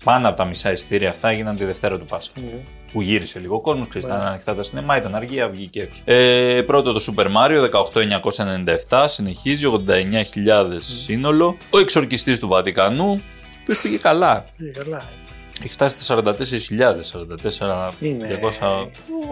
πάνω 0.03 0.27
από 0.27 0.37
τα 0.37 0.45
μισά 0.45 0.71
εισιτήρια 0.71 1.09
αυτά 1.09 1.29
έγιναν 1.29 1.55
τη 1.55 1.65
Δευτέρα 1.65 1.97
του 1.99 2.05
Πάσχα. 2.05 2.33
Μμ. 2.35 2.43
Που 2.91 3.01
γύρισε 3.01 3.39
λίγο 3.39 3.55
ο 3.55 3.61
κόσμος, 3.61 3.87
ξέρεις, 3.87 4.07
Ναι. 4.07 4.13
ήταν 4.13 4.25
ανοιχτά 4.25 4.55
τα 4.55 4.63
σινεμά, 4.63 4.97
ήταν 4.97 5.15
αργία, 5.15 5.49
βγήκε 5.49 5.81
έξω. 5.81 6.01
Ε, 6.05 6.61
πρώτο 6.65 6.93
το 6.93 7.03
Super 7.15 7.25
Mario, 7.25 7.61
18.997, 7.61 9.07
συνεχίζει, 9.07 9.65
89.000 9.65 10.79
σύνολο. 10.79 11.57
Ο 11.69 11.79
εξορκιστής 11.79 12.39
του 12.39 12.47
Βατικανού, 12.47 13.21
που 13.65 13.73
πήγε 13.83 13.97
καλά. 13.97 14.45
Ε, 14.57 14.79
Καλά, 14.79 15.09
έτσι. 15.19 15.31
Έχει 15.63 15.73
φτάσει 15.73 16.03
στα 16.03 16.15
44.000, 16.23 16.33
44.200. 17.03 17.91
Είναι. 17.99 18.39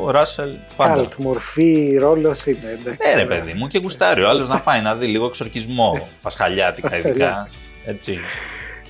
Ο 0.03 0.11
Ράσελ 0.11 0.49
πάντα. 0.75 0.93
Καλτ, 0.95 1.13
μορφή, 1.15 1.97
ρόλος 1.99 2.45
είναι. 2.45 2.77
εντάξει. 2.79 3.09
Ε, 3.11 3.15
ρε 3.15 3.25
παιδί 3.25 3.53
μου, 3.53 3.67
και 3.67 3.79
γουστάρει 3.81 4.23
ο 4.23 4.29
άλλος 4.29 4.47
να 4.47 4.59
πάει 4.61 4.81
να 4.81 4.95
δει 4.95 5.05
λίγο 5.05 5.25
εξορκισμό. 5.25 6.01
Έτσι. 6.09 6.21
Πασχαλιάτικα 6.23 6.87
ειδικά. 6.97 7.09
Πασχαλιάτικα. 7.11 7.47
Έτσι. 7.85 8.19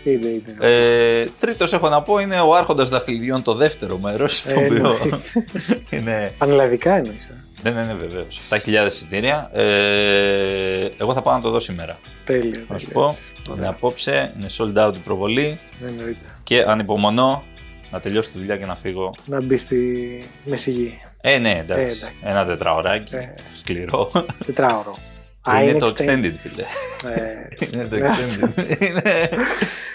Είναι, 0.03 0.27
είναι. 0.27 0.55
Ε, 0.59 1.25
τρίτος 1.39 1.73
έχω 1.73 1.89
να 1.89 2.01
πω 2.01 2.19
είναι 2.19 2.39
ο 2.39 2.55
Άρχοντας 2.55 2.89
Δαχτυλιδιών 2.89 3.41
το 3.43 3.53
δεύτερο 3.53 3.97
μέρος. 3.97 4.43
το 4.43 4.49
Ε, 4.59 4.65
οποίο 4.65 4.75
εννοείται. 4.75 5.19
είναι. 5.89 6.33
Πανελλαδικά 6.37 6.95
εννοείς. 6.97 7.27
ε. 7.27 7.43
Ναι, 7.63 7.69
ναι, 7.71 7.83
ναι, 7.83 7.93
βεβαίως. 7.93 8.39
7.000 8.49 8.85
εισιτήρια. 8.85 9.49
Ε, 9.53 10.89
εγώ 10.97 11.13
θα 11.13 11.21
πάω 11.21 11.33
να 11.35 11.41
το 11.41 11.49
δω 11.49 11.59
σήμερα. 11.59 11.99
Τέλεια. 12.25 12.65
Να 12.67 12.77
σου 12.79 12.85
τέλεια, 12.87 13.01
πω. 13.01 13.05
έτσι. 13.07 13.29
Είναι 13.47 13.55
Ωραία. 13.57 13.69
απόψε, 13.69 14.33
είναι 14.37 14.47
sold 14.57 14.87
out 14.87 14.93
η 14.95 14.99
προβολή 15.03 15.59
Εννοείται. 15.87 16.36
Και 16.47 16.63
ανυπομονώ 16.67 17.43
να 17.91 17.99
τελειώσει 17.99 18.29
τη 18.31 18.37
δουλειά 18.37 18.57
και 18.57 18.65
να 18.65 18.75
φύγω. 18.75 19.13
Να 19.25 19.41
μπεις 19.41 19.61
στη 19.61 20.23
μεσηγή. 20.43 20.99
Ε, 21.21 21.37
ναι, 21.37 21.49
Ε, 21.49 21.57
εντάξει. 21.59 21.81
εντάξει. 21.83 22.11
Ένα 22.21 22.45
τετραωράκι. 22.45 23.15
Ε. 23.15 23.35
Σκληρό. 23.53 24.11
Τετράωρο. 24.45 24.97
είναι, 25.63 25.73
το 25.79 25.85
extended, 25.87 26.33
φίλε. 26.39 26.63
Ε, 27.15 27.47
είναι 27.73 27.85
το 27.87 27.95
Ναι. 27.97 28.07
extended. 28.09 28.81
είναι, 28.81 29.29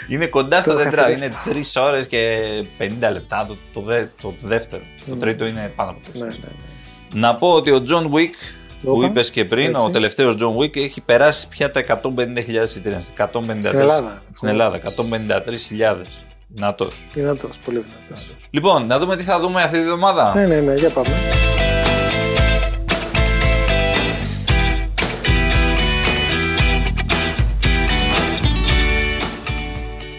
είναι 0.09 0.27
κοντά 0.27 0.63
στο 0.63 0.73
Το 0.73 0.79
τετρά. 0.79 1.09
έχασα 1.09 1.27
Είναι 1.27 1.35
3 1.75 1.83
ώρες 1.83 2.07
και 2.07 2.39
50 2.79 2.89
λεπτά 3.13 3.47
το, 3.49 3.57
το, 3.73 3.81
δε, 3.81 4.05
το 4.21 4.35
δεύτερο. 4.39 4.83
Το 5.09 5.15
Mm. 5.15 5.19
τρίτο 5.19 5.47
είναι 5.47 5.73
πάνω 5.77 5.91
από 5.91 6.01
4 6.13 6.19
ναι, 6.19 6.25
ναι. 6.27 6.33
Να 7.15 7.37
πω 7.37 7.49
ότι 7.53 7.71
ο 7.71 7.83
John 7.89 8.05
Wick 8.05 8.35
που 8.83 8.93
Όπα. 8.93 9.07
είπες 9.07 9.31
και 9.31 9.45
πριν, 9.45 9.75
Έτσι. 9.75 9.87
ο 9.87 9.91
τελευταίος 9.91 10.37
John 10.39 10.57
Wick 10.63 10.77
έχει 10.77 11.01
περάσει 11.01 11.49
πια 11.49 11.71
τα 11.71 11.81
150.000 11.81 12.63
εισιτήρια. 12.63 13.03
153 13.17 13.63
Στην 13.63 13.79
Ελλάδα. 13.79 14.23
Στην 14.35 14.49
Ελλάδα, 14.49 14.77
153.000. 14.77 15.97
Δυνατός. 16.55 17.07
Δυνατός, 17.13 17.59
πολύ 17.59 17.79
δυνατός. 17.79 18.35
Λοιπόν, 18.51 18.87
να 18.87 18.99
δούμε 18.99 19.17
τι 19.17 19.23
θα 19.23 19.41
δούμε 19.41 19.63
αυτή 19.63 19.79
τη 19.79 19.85
βδομάδα. 19.85 20.35
Ναι, 20.35 20.47
ναι, 20.47 20.61
ναι, 20.61 20.75
για 20.75 20.91
πάμε. 20.91 21.17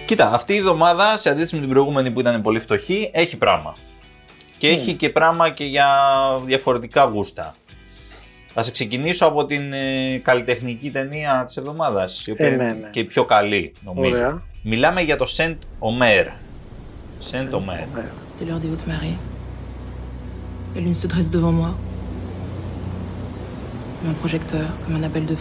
Κοίτα, 0.05 0.31
αυτή 0.33 0.53
η 0.53 0.57
εβδομάδα 0.57 1.17
σε 1.17 1.29
αντίθεση 1.29 1.55
με 1.55 1.61
την 1.61 1.69
προηγούμενη 1.69 2.11
που 2.11 2.19
ήταν 2.19 2.41
πολύ 2.41 2.59
φτωχή, 2.59 3.09
έχει 3.13 3.37
πράγμα. 3.37 3.75
Και 4.57 4.67
έχει 4.67 4.93
και 4.93 5.09
πράγμα 5.09 5.49
και 5.49 5.65
για 5.65 5.87
διαφορετικά 6.45 7.03
γούστα. 7.03 7.55
Θα 8.53 8.63
σε 8.63 8.71
ξεκινήσω 8.71 9.25
από 9.25 9.45
την 9.45 9.73
ε, 9.73 10.17
καλλιτεχνική 10.17 10.91
ταινία 10.91 11.43
της 11.45 11.57
εβδομάδας, 11.57 12.25
η 12.25 12.31
οποία 12.31 12.45
Ε, 12.45 12.49
ναι, 12.49 12.63
είναι 12.63 12.77
ναι. 12.81 12.89
και 12.89 12.99
η 12.99 13.03
πιο 13.03 13.25
καλή, 13.25 13.73
νομίζω. 13.83 14.15
Ωραία. 14.15 14.43
Μιλάμε 14.65 15.01
για 15.01 15.17
το 15.17 15.25
Σεντ 15.25 15.57
Ομέρ. 15.79 16.27
Σεντ 17.19 17.53
Ομέρ. 17.53 17.79
C'était 17.79 18.45
l'heure 18.45 18.59
des 18.59 18.69
hautes 18.71 18.87
marées. 18.87 19.17
La 20.75 20.81
lune 20.81 20.93
se 20.93 21.07
dresse 21.07 21.29
devant 21.29 21.51
moi. 21.61 21.71
Mon 24.05 24.13
projecteur, 24.21 24.65
comme 24.83 24.95
un 24.99 25.03
appel 25.03 25.25
de 25.25 25.35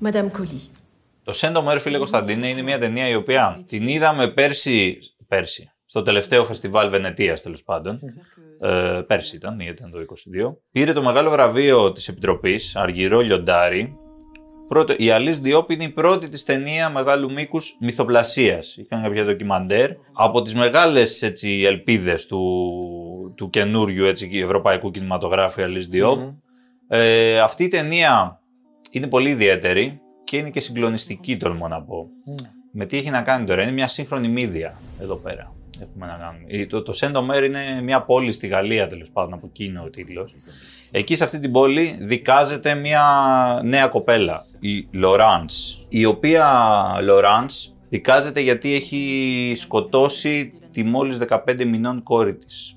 Madame 0.00 0.30
Το 1.24 1.32
Σέντο 1.32 1.62
Μέρ, 1.62 1.80
φίλε 1.80 1.98
Κωνσταντίνε, 1.98 2.48
είναι 2.48 2.62
μια 2.62 2.78
ταινία 2.78 3.08
η 3.08 3.14
οποία 3.14 3.64
την 3.66 3.86
είδαμε 3.86 4.28
πέρσι, 4.28 4.98
πέρσι 5.28 5.70
στο 5.84 6.02
τελευταίο 6.02 6.44
φεστιβάλ 6.44 6.90
Βενετίας 6.90 7.42
τέλος 7.42 7.62
πάντων. 7.64 8.00
Ε, 8.60 9.00
πέρσι 9.06 9.36
ήταν, 9.36 9.60
γιατί 9.60 9.82
ήταν 9.82 9.90
το 9.90 9.98
22. 10.48 10.56
Πήρε 10.70 10.92
το 10.92 11.02
μεγάλο 11.02 11.30
βραβείο 11.30 11.92
της 11.92 12.08
Επιτροπής, 12.08 12.76
Αργυρό 12.76 13.20
Λιοντάρι. 13.20 13.96
Πρώτο, 14.68 14.94
η 14.96 15.10
Αλής 15.10 15.40
Διόπ 15.40 15.70
είναι 15.70 15.84
η 15.84 15.88
πρώτη 15.88 16.28
της 16.28 16.44
ταινία 16.44 16.90
μεγάλου 16.90 17.32
μήκους 17.32 17.76
μυθοπλασίας. 17.80 18.76
Είχαν 18.76 19.02
κάποια 19.02 19.24
ντοκιμαντέρ. 19.24 19.90
Από 20.12 20.42
τις 20.42 20.54
μεγάλες 20.54 21.22
έτσι, 21.22 21.62
ελπίδες 21.66 22.26
του, 22.26 22.42
του 23.36 23.50
καινούριου 23.50 24.04
έτσι, 24.04 24.30
ευρωπαϊκού 24.32 24.90
κινηματογράφου 24.90 25.60
η 25.60 25.62
Αλής 25.62 25.86
Διόπ. 25.86 26.20
Ε, 26.88 27.40
αυτή 27.40 27.64
η 27.64 27.68
ταινία 27.68 28.40
είναι 28.90 29.06
πολύ 29.06 29.30
ιδιαίτερη 29.30 30.00
και 30.24 30.36
είναι 30.36 30.50
και 30.50 30.60
συγκλονιστική, 30.60 31.36
τολμώ 31.36 31.68
να 31.68 31.82
πω. 31.82 32.08
Με 32.72 32.86
τι 32.86 32.96
έχει 32.96 33.10
να 33.10 33.22
κάνει 33.22 33.46
τώρα, 33.46 33.62
είναι 33.62 33.72
μια 33.72 33.88
σύγχρονη 33.88 34.28
μύδια 34.28 34.78
εδώ 35.00 35.16
πέρα. 35.16 35.55
Έχουμε 35.80 36.06
να 36.06 36.12
κάνουμε. 36.12 36.44
Ε, 36.46 36.66
Το, 36.66 36.82
το 36.82 36.92
Saint-Omer 37.00 37.44
είναι 37.44 37.80
μια 37.82 38.02
πόλη 38.02 38.32
στη 38.32 38.46
Γαλλία, 38.46 38.86
τέλος 38.86 39.10
πάντων, 39.12 39.32
από 39.32 39.46
εκεί 39.46 39.64
είναι 39.64 39.80
ο 39.80 39.90
τίτλος. 39.90 40.34
Εκεί 40.90 41.14
σε 41.14 41.24
αυτή 41.24 41.38
την 41.38 41.52
πόλη 41.52 41.96
δικάζεται 42.00 42.74
μια 42.74 43.04
νέα 43.64 43.88
κοπέλα, 43.88 44.44
η 44.60 44.88
Λοράνς, 44.90 45.78
η 45.88 46.04
οποία 46.04 46.46
Λοράνς 47.02 47.74
δικάζεται 47.88 48.40
γιατί 48.40 48.74
έχει 48.74 49.52
σκοτώσει 49.56 50.52
τη 50.70 50.82
μόλις 50.82 51.18
15 51.28 51.64
μηνών 51.64 52.02
κόρη 52.02 52.34
της. 52.34 52.76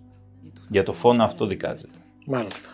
Για 0.69 0.83
το 0.83 0.93
φόνο 0.93 1.23
αυτό 1.23 1.45
δικάζεται. 1.45 1.99
Μάλιστα. 2.25 2.69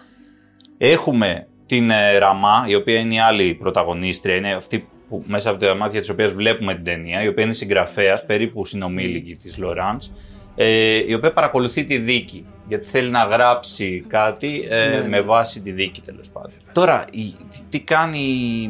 Έχουμε 0.77 1.47
την 1.65 1.89
ε, 1.89 2.17
Ραμά, 2.17 2.65
η 2.67 2.75
οποία 2.75 2.99
είναι 2.99 3.13
η 3.13 3.19
άλλη 3.19 3.53
πρωταγωνίστρια, 3.53 4.35
είναι 4.35 4.53
αυτή 4.53 4.89
που 5.09 5.23
μέσα 5.27 5.49
από 5.49 5.59
τα 5.65 5.75
μάτια 5.75 5.99
της 5.99 6.09
οποίας 6.09 6.31
βλέπουμε 6.31 6.73
την 6.75 6.83
ταινία, 6.83 7.23
η 7.23 7.27
οποία 7.27 7.43
είναι 7.43 7.53
συγγραφέας, 7.53 8.25
περίπου 8.25 8.65
συνομήλικη 8.65 9.35
της 9.35 9.57
Λοράντς, 9.57 10.13
ε, 10.55 11.03
η 11.07 11.13
οποία 11.13 11.33
παρακολουθεί 11.33 11.85
τη 11.85 11.97
δίκη, 11.97 12.45
γιατί 12.67 12.87
θέλει 12.87 13.09
να 13.09 13.23
γράψει 13.23 14.05
κάτι 14.07 14.65
ε, 14.69 14.87
Ναι. 14.87 15.07
με 15.07 15.21
βάση 15.21 15.61
τη 15.61 15.71
δίκη 15.71 16.01
τέλος 16.01 16.29
πάντων. 16.31 16.51
Τώρα, 16.71 17.05
η- 17.11 17.35
τι, 17.49 17.59
τι 17.69 17.79
κάνει 17.79 18.19
η, 18.19 18.61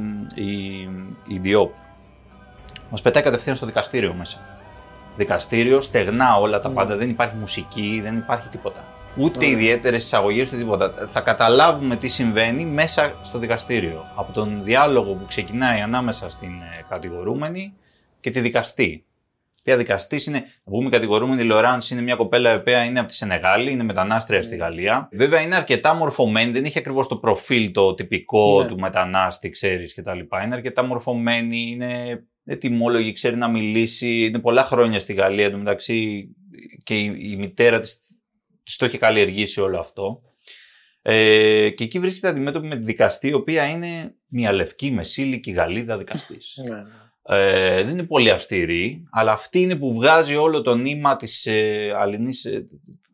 η, 0.43 0.89
η 1.27 1.37
Διόπ. 1.41 1.71
Μας 2.89 3.01
πετάει 3.01 3.23
κατευθείαν 3.23 3.55
στο 3.55 3.65
δικαστήριο 3.65 4.13
μέσα. 4.13 4.39
Δικαστήριο, 5.17 5.81
στεγνά 5.81 6.35
όλα 6.37 6.59
τα 6.59 6.69
πάντα, 6.69 6.95
δεν 6.97 7.09
υπάρχει 7.09 7.35
μουσική, 7.35 7.99
δεν 8.03 8.17
υπάρχει 8.17 8.49
τίποτα. 8.49 8.83
Ούτε 9.17 9.47
ιδιαίτερες 9.47 10.03
εισαγωγές 10.03 10.47
ούτε 10.47 10.57
τίποτα. 10.57 11.07
Θα 11.07 11.21
καταλάβουμε 11.21 11.95
τι 11.95 12.07
συμβαίνει 12.07 12.65
μέσα 12.65 13.19
στο 13.21 13.39
δικαστήριο. 13.39 14.05
Από 14.15 14.31
τον 14.31 14.63
διάλογο 14.63 15.13
που 15.13 15.25
ξεκινάει 15.25 15.79
ανάμεσα 15.79 16.29
στην 16.29 16.49
ε, 16.49 16.85
κατηγορούμενη 16.89 17.73
και 18.19 18.29
τη 18.29 18.39
δικαστή. 18.39 19.05
Ποια 19.63 19.77
δικαστής 19.77 20.25
είναι, 20.25 20.43
να 20.65 20.71
πούμε 20.71 20.87
η 20.87 20.91
κατηγορούμενη 20.91 21.43
Λοράνς 21.43 21.89
είναι 21.89 22.01
μια 22.01 22.15
κοπέλα 22.15 22.53
η 22.53 22.55
οποία 22.55 22.83
είναι 22.83 22.99
από 22.99 23.07
τη 23.07 23.13
Σενεγάλη, 23.13 23.71
είναι 23.71 23.83
μετανάστρια 23.83 24.43
στη 24.43 24.55
Γαλλία. 24.55 25.09
Βέβαια 25.11 25.41
είναι 25.41 25.55
αρκετά 25.55 25.93
μορφωμένη, 25.93 26.51
δεν 26.51 26.65
έχει 26.65 26.77
ακριβώς 26.77 27.07
το 27.07 27.17
προφίλ 27.17 27.71
το 27.71 27.93
τυπικό 27.93 28.61
Ναι. 28.61 28.67
του 28.67 28.79
μετανάστη, 28.79 29.49
ξέρεις 29.49 29.93
κτλ. 29.93 30.19
Είναι 30.43 30.55
αρκετά 30.55 30.83
μορφωμένη, 30.83 31.69
είναι 31.71 32.23
ετοιμόλογη, 32.45 33.11
ξέρει 33.11 33.35
να 33.35 33.49
μιλήσει. 33.49 34.25
Είναι 34.25 34.39
πολλά 34.39 34.63
χρόνια 34.63 34.99
στη 34.99 35.13
Γαλλία. 35.13 35.45
Εν 35.45 35.51
τω 35.51 35.57
μεταξύ 35.57 36.27
και 36.83 36.99
η, 36.99 37.17
η 37.19 37.35
μητέρα 37.35 37.79
τη 37.79 37.87
της 37.87 37.97
το 38.77 38.85
έχει 38.85 38.97
καλλιεργήσει 38.97 39.61
όλο 39.61 39.79
αυτό. 39.79 40.21
Ε, 41.01 41.69
και 41.69 41.83
εκεί 41.83 41.99
βρίσκεται 41.99 42.27
αντιμέτωπη 42.27 42.67
με 42.67 42.77
τη 42.77 42.85
δικαστή, 42.85 43.27
η 43.27 43.33
οποία 43.33 43.65
είναι 43.65 44.15
μια 44.27 44.53
λευκή 44.53 44.91
μεσήλικη 44.91 45.51
Γαλλίδα 45.51 45.97
δικαστής. 45.97 46.57
Ναι, 46.69 46.75
ναι. 46.75 47.03
Ε, 47.27 47.83
δεν 47.83 47.91
είναι 47.91 48.03
πολύ 48.03 48.29
αυστηρή, 48.29 49.03
αλλά 49.11 49.31
αυτή 49.31 49.59
είναι 49.61 49.75
που 49.75 49.93
βγάζει 49.93 50.35
όλο 50.35 50.61
το 50.61 50.75
νήμα 50.75 51.15
της, 51.15 51.45
ε, 51.45 51.93
αλληνής, 51.97 52.45
ε, 52.45 52.67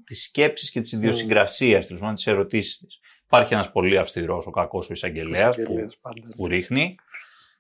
της 0.06 0.24
σκέψης 0.24 0.72
και 0.72 0.80
της 0.80 0.92
ιδιοσυγκρασίας, 0.92 1.92
mm. 1.94 2.12
της 2.14 2.28
ερωτήσεις 2.28 2.78
της. 2.78 3.00
Υπάρχει 3.26 3.54
ένας 3.54 3.72
πολύ 3.72 3.98
αυστηρός, 3.98 4.48
ο 4.48 4.52
κακός 4.52 4.90
ο 4.90 4.94
εισαγγελέας, 4.94 5.56
που, 5.56 5.62
Εισαγγελέας 5.62 5.98
πάντα. 6.02 6.34
που 6.36 6.48
ρίχνει. 6.48 6.96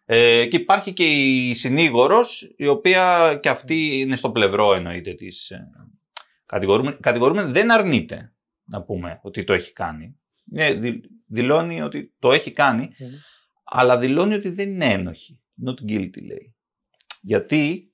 Ε, 0.06 0.46
και 0.46 0.58
υπάρχει 0.58 0.94
και 0.94 1.04
η 1.04 1.54
συνήγορος, 1.54 2.54
η 2.58 2.68
οποία 2.68 3.38
και 3.42 3.50
αυτή 3.50 4.00
είναι 4.00 4.16
στο 4.16 4.32
πλευρό 4.32 4.74
εννοείται 4.74 5.14
της 5.14 5.50
ε, 5.50 5.70
κατηγορούμενη. 6.52 6.96
Κατηγορούμενη 7.00 7.52
δεν 7.52 7.72
αρνείται, 7.72 8.34
να 8.64 8.84
πούμε, 8.84 9.20
ότι 9.24 9.44
το 9.44 9.54
έχει 9.54 9.74
κάνει. 9.74 10.16
Ναι, 10.44 10.74
δη- 10.74 11.04
δηλώνει 11.28 11.82
ότι 11.82 12.14
το 12.20 12.32
έχει 12.32 12.52
κάνει, 12.52 12.84
Μμμ. 12.84 13.08
αλλά 13.64 13.98
δηλώνει 13.98 14.34
ότι 14.34 14.50
δεν 14.50 14.70
είναι 14.70 14.86
ένοχη. 14.86 15.40
Not 15.68 15.92
guilty 15.92 16.22
λέει. 16.24 16.56
Γιατί, 17.22 17.92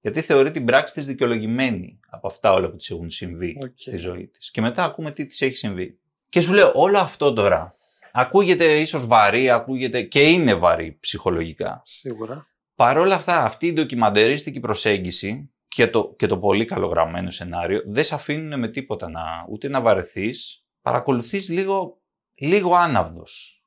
γιατί 0.00 0.20
θεωρεί 0.20 0.50
την 0.50 0.64
πράξη 0.64 0.94
της 0.94 1.06
δικαιολογημένη 1.06 2.00
από 2.08 2.26
αυτά 2.26 2.52
όλα 2.52 2.70
που 2.70 2.76
της 2.76 2.90
έχουν 2.90 3.10
συμβεί 3.10 3.56
Οκ. 3.62 3.72
στη 3.76 3.96
ζωή 3.96 4.26
της. 4.26 4.50
Και 4.50 4.60
μετά 4.60 4.84
ακούμε 4.84 5.10
τι 5.10 5.26
της 5.26 5.40
έχει 5.42 5.56
συμβεί. 5.56 5.98
Και 6.28 6.40
σου 6.40 6.52
λέω 6.52 6.72
όλο 6.74 6.98
αυτό 6.98 7.32
τώρα 7.32 7.72
ακούγεται 8.12 8.80
ίσως 8.80 9.06
βαρύ, 9.06 9.50
ακούγεται 9.50 10.02
και 10.02 10.20
είναι 10.22 10.54
βαρύ 10.54 10.96
ψυχολογικά. 11.00 11.80
Σίγουρα. 11.84 12.46
Παρ' 12.74 12.98
όλα 12.98 13.14
αυτά, 13.14 13.44
αυτή 13.44 13.66
η 13.66 13.72
ντοκιμαντερίστικη 13.72 14.60
προσέγγιση 14.60 15.53
και 15.74 15.86
το, 15.86 16.14
και 16.16 16.26
το 16.26 16.38
πολύ 16.38 16.64
καλογραμμένο 16.64 17.30
σενάριο 17.30 17.82
δεν 17.86 18.04
σε 18.04 18.14
αφήνουν 18.14 18.58
με 18.58 18.68
τίποτα 18.68 19.10
να, 19.10 19.22
ούτε 19.48 19.68
να 19.68 19.80
βαρεθείς. 19.80 20.64
Παρακολουθείς 20.82 21.48
λίγο, 21.48 21.98
λίγο 22.34 22.74
άναυδος. 22.74 23.58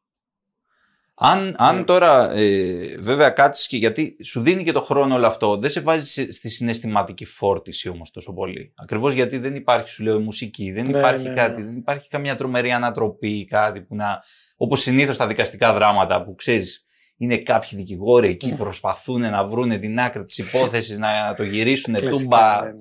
Αν, 1.20 1.56
αν 1.58 1.86
τώρα 1.86 2.32
ε, 2.32 2.98
βέβαια 3.00 3.30
κάτσεις 3.30 3.68
και 3.68 3.78
γιατί 3.78 4.16
σου 4.24 4.42
δίνει 4.42 4.64
και 4.64 4.72
το 4.72 4.82
χρόνο 4.82 5.16
όλο 5.16 5.28
αυτό, 5.28 5.58
δεν 5.58 5.70
σε 5.72 5.80
βάζει 5.82 6.06
σε- 6.06 6.32
στη 6.32 6.50
συναισθηματική 6.50 7.26
φόρτιση 7.26 7.90
όμως 7.90 8.12
τόσο 8.12 8.34
πολύ. 8.34 8.74
Ακριβώς 8.76 9.14
γιατί 9.14 9.38
δεν 9.38 9.56
υπάρχει, 9.56 9.90
σου 9.90 10.04
λέω, 10.04 10.20
η 10.20 10.24
μουσική, 10.24 10.72
δεν 10.72 10.90
Ναι, 10.90 10.98
υπάρχει 10.98 11.28
ναι, 11.28 11.34
κάτι, 11.36 11.60
ναι. 11.62 11.66
δεν 11.66 11.78
υπάρχει 11.78 12.10
καμιά 12.10 12.36
τρομερή 12.36 12.72
ανατροπή 12.72 13.30
ή 13.32 13.46
κάτι 13.46 13.82
που 13.82 13.96
να... 13.96 14.20
Όπως 14.58 14.82
συνήθως 14.82 15.16
στα 15.16 15.28
δικαστικά 15.28 15.74
δράματα 15.74 16.24
που 16.24 16.36
ξέρεις, 16.36 16.86
είναι 17.18 17.38
κάποιοι 17.38 17.80
δικηγόροι 17.80 18.30
εκεί 18.30 18.50
που 18.50 18.58
προσπαθούν 18.58 19.22
να 19.22 19.46
βρουν 19.46 19.80
την 19.80 20.00
άκρη 20.00 20.24
της 20.24 20.38
υπόθεσης, 20.38 20.98
να 20.98 21.34
το 21.38 21.44
γυρίσουν 21.44 21.94
Κλασικά, 21.94 22.18
τούμπα, 22.18 22.62
ναι, 22.62 22.70
ναι. 22.70 22.78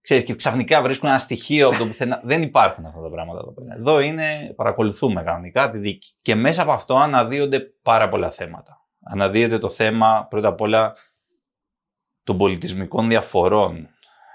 ξέρεις, 0.00 0.24
και 0.24 0.34
ξαφνικά 0.34 0.82
βρίσκουν 0.82 1.08
ένα 1.08 1.18
στοιχείο 1.18 1.68
από 1.68 1.78
το 1.78 1.86
πουθενά. 1.86 2.20
Δεν 2.24 2.42
υπάρχουν 2.42 2.86
αυτά 2.86 3.00
τα 3.00 3.10
πράγματα 3.10 3.38
εδώ 3.38 3.52
πέρα. 3.52 3.74
Εδώ 3.74 4.00
είναι, 4.00 4.52
παρακολουθούμε 4.56 5.22
κανονικά 5.22 5.68
τη 5.68 5.78
δίκη. 5.78 6.14
Και 6.22 6.34
μέσα 6.34 6.62
από 6.62 6.72
αυτό 6.72 6.96
αναδύονται 6.96 7.60
πάρα 7.82 8.08
πολλά 8.08 8.30
θέματα. 8.30 8.86
Αναδύεται 9.02 9.58
το 9.58 9.68
θέμα 9.68 10.26
πρώτα 10.30 10.48
απ' 10.48 10.60
όλα 10.60 10.92
των 12.22 12.36
πολιτισμικών 12.36 13.08
διαφορών, 13.08 13.88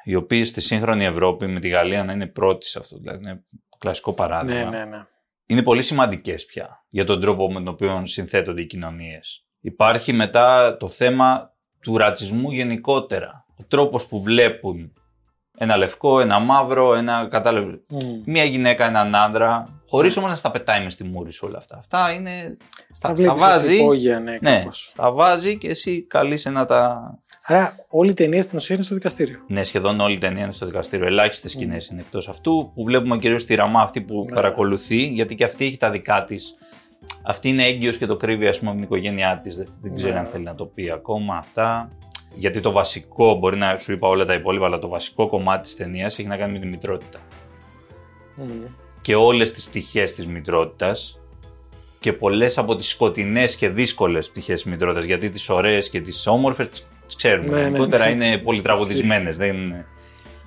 οι 0.03 0.15
οποίες 0.15 0.47
στη 0.47 0.61
σύγχρονη 0.61 1.05
Ευρώπη 1.05 1.47
με 1.47 1.59
τη 1.59 1.67
Γαλλία 1.67 2.03
να 2.03 2.13
είναι 2.13 2.27
πρώτη 2.27 2.65
σε 2.65 2.79
αυτό. 2.79 2.97
Δηλαδή 2.97 3.17
είναι 3.17 3.43
κλασικό 3.77 4.13
παράδειγμα 4.13 4.69
Ναι, 4.69 4.77
ναι, 4.77 4.85
ναι. 4.85 5.05
Είναι 5.53 5.63
πολύ 5.63 5.81
σημαντικές 5.81 6.45
πια 6.45 6.85
για 6.89 7.05
τον 7.05 7.21
τρόπο 7.21 7.47
με 7.47 7.53
τον 7.53 7.67
οποίο 7.67 8.01
συνθέτονται 8.05 8.61
οι 8.61 8.65
κοινωνίες. 8.65 9.45
Υπάρχει 9.59 10.13
μετά 10.13 10.77
το 10.77 10.89
θέμα 10.89 11.53
του 11.81 11.97
ρατσισμού 11.97 12.51
γενικότερα. 12.51 13.45
Ο 13.59 13.63
τρόπος 13.67 14.07
που 14.07 14.21
βλέπουν 14.21 14.93
ένα 15.57 15.77
λευκό, 15.77 16.19
ένα 16.19 16.39
μαύρο, 16.39 16.95
ένα 16.95 17.27
κατάλογο. 17.31 17.67
Μμ. 17.87 17.97
Μία 18.25 18.43
γυναίκα, 18.43 18.85
έναν 18.85 19.15
άντρα, 19.15 19.63
χωρίς 19.87 20.17
όμως 20.17 20.29
να 20.29 20.35
στα 20.35 20.51
πετάει 20.51 20.83
μες 20.83 20.93
στη 20.93 21.03
μούρη 21.03 21.31
σου 21.31 21.45
όλα 21.47 21.57
αυτά. 21.57 21.77
Αυτά 21.77 22.11
είναι. 22.13 22.29
Τα 22.29 22.65
Στα, 22.95 23.07
στα 23.07 23.13
βλέπεις 23.13 23.31
έτσι 23.43 23.45
βάζει. 23.45 23.75
υπόγεια, 23.75 24.19
ναι, 24.19 24.35
Ναι, 24.41 24.57
κάπως. 24.59 24.87
στα 24.89 25.11
βάζει 25.11 25.57
και 25.57 25.67
εσύ 25.69 26.01
καλείσαι 26.01 26.49
να 26.49 26.65
τα. 26.65 27.01
Άρα 27.45 27.75
όλη 27.89 28.09
η 28.11 28.13
ταινία 28.13 28.41
στην 28.41 28.57
ουσία 28.57 28.75
είναι 28.75 28.83
στο 28.83 28.93
δικαστήριο. 28.93 29.39
Ναι, 29.47 29.63
σχεδόν 29.63 29.99
όλη 29.99 30.13
η 30.13 30.17
ταινία 30.17 30.43
είναι 30.43 30.51
στο 30.51 30.65
δικαστήριο. 30.65 31.05
Ελάχιστες 31.05 31.51
σκηνές 31.51 31.87
είναι 31.87 32.01
εκτός 32.01 32.29
αυτού 32.29 32.71
που 32.75 32.83
βλέπουμε 32.83 33.17
κυρίως 33.17 33.45
τη 33.45 33.55
ραμά 33.55 33.81
αυτή 33.81 34.01
που 34.01 34.25
Ναι. 34.29 34.35
παρακολουθεί, 34.35 34.97
γιατί 35.07 35.35
και 35.35 35.43
αυτή 35.43 35.65
έχει 35.65 35.77
τα 35.77 35.91
δικά 35.91 36.23
της. 36.23 36.55
Αυτή 37.25 37.49
είναι 37.49 37.63
έγκυος 37.63 37.97
και 37.97 38.05
το 38.05 38.15
κρύβει, 38.15 38.47
ας 38.47 38.57
πούμε, 38.59 38.69
από 38.71 38.79
την 38.79 38.87
οικογένειά 38.87 39.39
της. 39.39 39.55
Δεν, 39.57 39.67
δεν 39.81 39.95
ξέρει 39.95 40.13
Ναι. 40.13 40.19
αν 40.19 40.25
θέλει 40.25 40.43
να 40.43 40.55
το 40.55 40.65
πει 40.65 40.91
ακόμα 40.91 41.35
αυτά. 41.37 41.89
Γιατί 42.35 42.59
το 42.59 42.71
βασικό, 42.71 43.35
μπορεί 43.35 43.57
να 43.57 43.77
σου 43.77 43.91
είπα 43.91 44.07
όλα 44.07 44.25
τα 44.25 44.33
υπόλοιπα, 44.33 44.65
αλλά 44.65 44.79
το 44.79 44.87
βασικό 44.87 45.27
κομμάτι 45.27 45.61
της 45.61 45.75
ταινίας 45.75 46.19
έχει 46.19 46.27
να 46.27 46.37
κάνει 46.37 46.53
με 46.53 46.59
τη 46.59 46.65
μητρότητα. 46.65 47.19
Μμ. 48.35 48.49
Και 49.01 49.15
όλες 49.15 49.51
τις 49.51 49.67
πτυχές 49.67 50.13
της 50.13 50.27
μητρότητας 50.27 51.19
και 51.99 52.13
πολλές 52.13 52.57
από 52.57 52.75
τις 52.75 52.87
σκοτεινές 52.87 53.55
και 53.55 53.69
δύσκολες 53.69 54.29
πτυχές 54.29 54.61
της 54.61 54.71
μητρότητας. 54.71 55.03
Γιατί 55.03 55.29
τις 55.29 55.49
ωραίες 55.49 55.89
και 55.89 56.01
τις 56.01 56.27
όμορφες 56.27 56.69
τις 56.69 57.15
ξέρουμε. 57.15 57.47
Ναι, 57.49 57.55
ναι, 57.55 57.61
Γενικότερα 57.61 58.05
ναι. 58.05 58.11
είναι 58.11 58.37
πολυτραγουδισμένε. 58.37 59.31
δεν 59.31 59.55
είναι... 59.55 59.85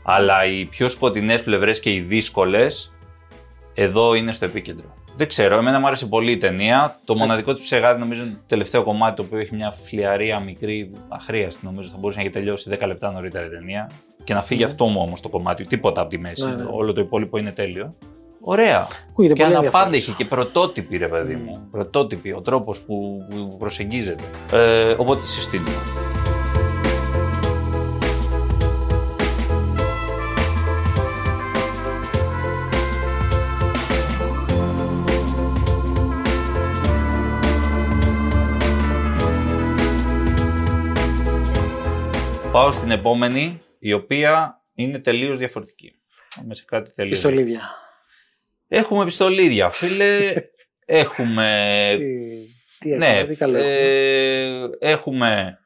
Αλλά 0.02 0.46
οι 0.46 0.64
πιο 0.64 0.88
σκοτεινές 0.88 1.42
πλευρές 1.42 1.80
και 1.80 1.92
οι 1.92 2.00
δύσκολες 2.00 2.92
εδώ 3.74 4.14
είναι 4.14 4.32
στο 4.32 4.44
επίκεντρο. 4.44 4.94
Δεν 5.16 5.28
ξέρω, 5.28 5.56
εμένα 5.56 5.80
μου 5.80 5.87
άρεσε 5.87 6.06
πολύ 6.06 6.30
η 6.30 6.37
ταινία. 6.37 6.99
Το 7.04 7.14
μοναδικό 7.14 7.52
της 7.52 7.62
ψεγάδι 7.62 8.00
νομίζω 8.00 8.23
είναι 8.23 8.32
το 8.32 8.38
τελευταίο 8.46 8.82
κομμάτι 8.82 9.16
το 9.16 9.23
οποίο 9.23 9.38
έχει 9.38 9.54
μια 9.54 9.70
φλιαρία 9.70 10.38
μικρή, 10.38 10.92
αχρίαστη 11.08 11.64
νομίζω. 11.64 11.88
Θα 11.88 11.96
μπορούσε 11.99 12.18
να 12.18 12.25
έχει 12.25 12.32
τελειώσει 12.32 12.78
10 12.80 12.87
λεπτά 12.87 13.11
νωρίτερα 13.11 13.46
η 13.46 13.49
ταινία. 13.49 13.90
Και 14.25 14.35
να 14.35 14.42
φύγει 14.42 14.64
αυτό 14.64 14.87
μου 14.87 15.00
όμως 15.00 15.20
το 15.20 15.28
κομμάτι, 15.28 15.64
τίποτα 15.64 16.00
από 16.00 16.11
τη 16.11 16.18
μέση. 16.18 16.46
Ναι, 16.46 16.54
ναι. 16.54 16.64
Όλο 16.70 16.92
το 16.92 17.00
υπόλοιπο 17.00 17.38
είναι 17.38 17.52
τέλειο. 17.52 17.94
Ωραία. 18.40 18.87
Ακούγεται 19.11 19.35
και 19.35 19.42
πολύ 19.42 19.56
αναπάντεχη 19.56 20.12
και 20.12 20.25
πρωτότυπη, 20.25 20.96
ρε 20.96 21.08
παιδί 21.08 21.35
μου. 21.35 21.68
Πρωτότυπη 21.70 22.32
ο 22.32 22.40
τρόπος 22.40 22.80
που, 22.80 23.26
που 23.30 23.56
προσεγγίζεται. 23.58 24.25
Ε, 24.52 24.94
οπότε 24.99 25.20
τη 25.20 25.28
συστήνω. 25.28 25.70
Πάω 42.56 42.70
στην 42.70 42.90
επόμενη, 42.90 43.58
η 43.78 43.92
οποία 43.92 44.62
είναι 44.75 44.98
τελείως 44.98 45.38
διαφορετική. 45.38 45.92
Πάμε 46.36 46.54
σε 46.54 46.64
κάτι 46.66 46.92
τελείως 46.92 47.20
Πιστολίδια. 47.20 47.60
Έχουμε 48.68 49.04
πιστολίδια, 49.04 49.68
φίλε. 49.68 50.18
έχουμε. 51.02 51.50
Τι, 51.98 52.88
τι 52.88 52.96
ναι, 52.96 53.06
έχουμε, 53.06 53.28
τι 53.28 53.36
καλό 53.36 53.56
έχουμε. 53.58 53.75
ε, 54.80 54.90
έχουμε 54.90 55.58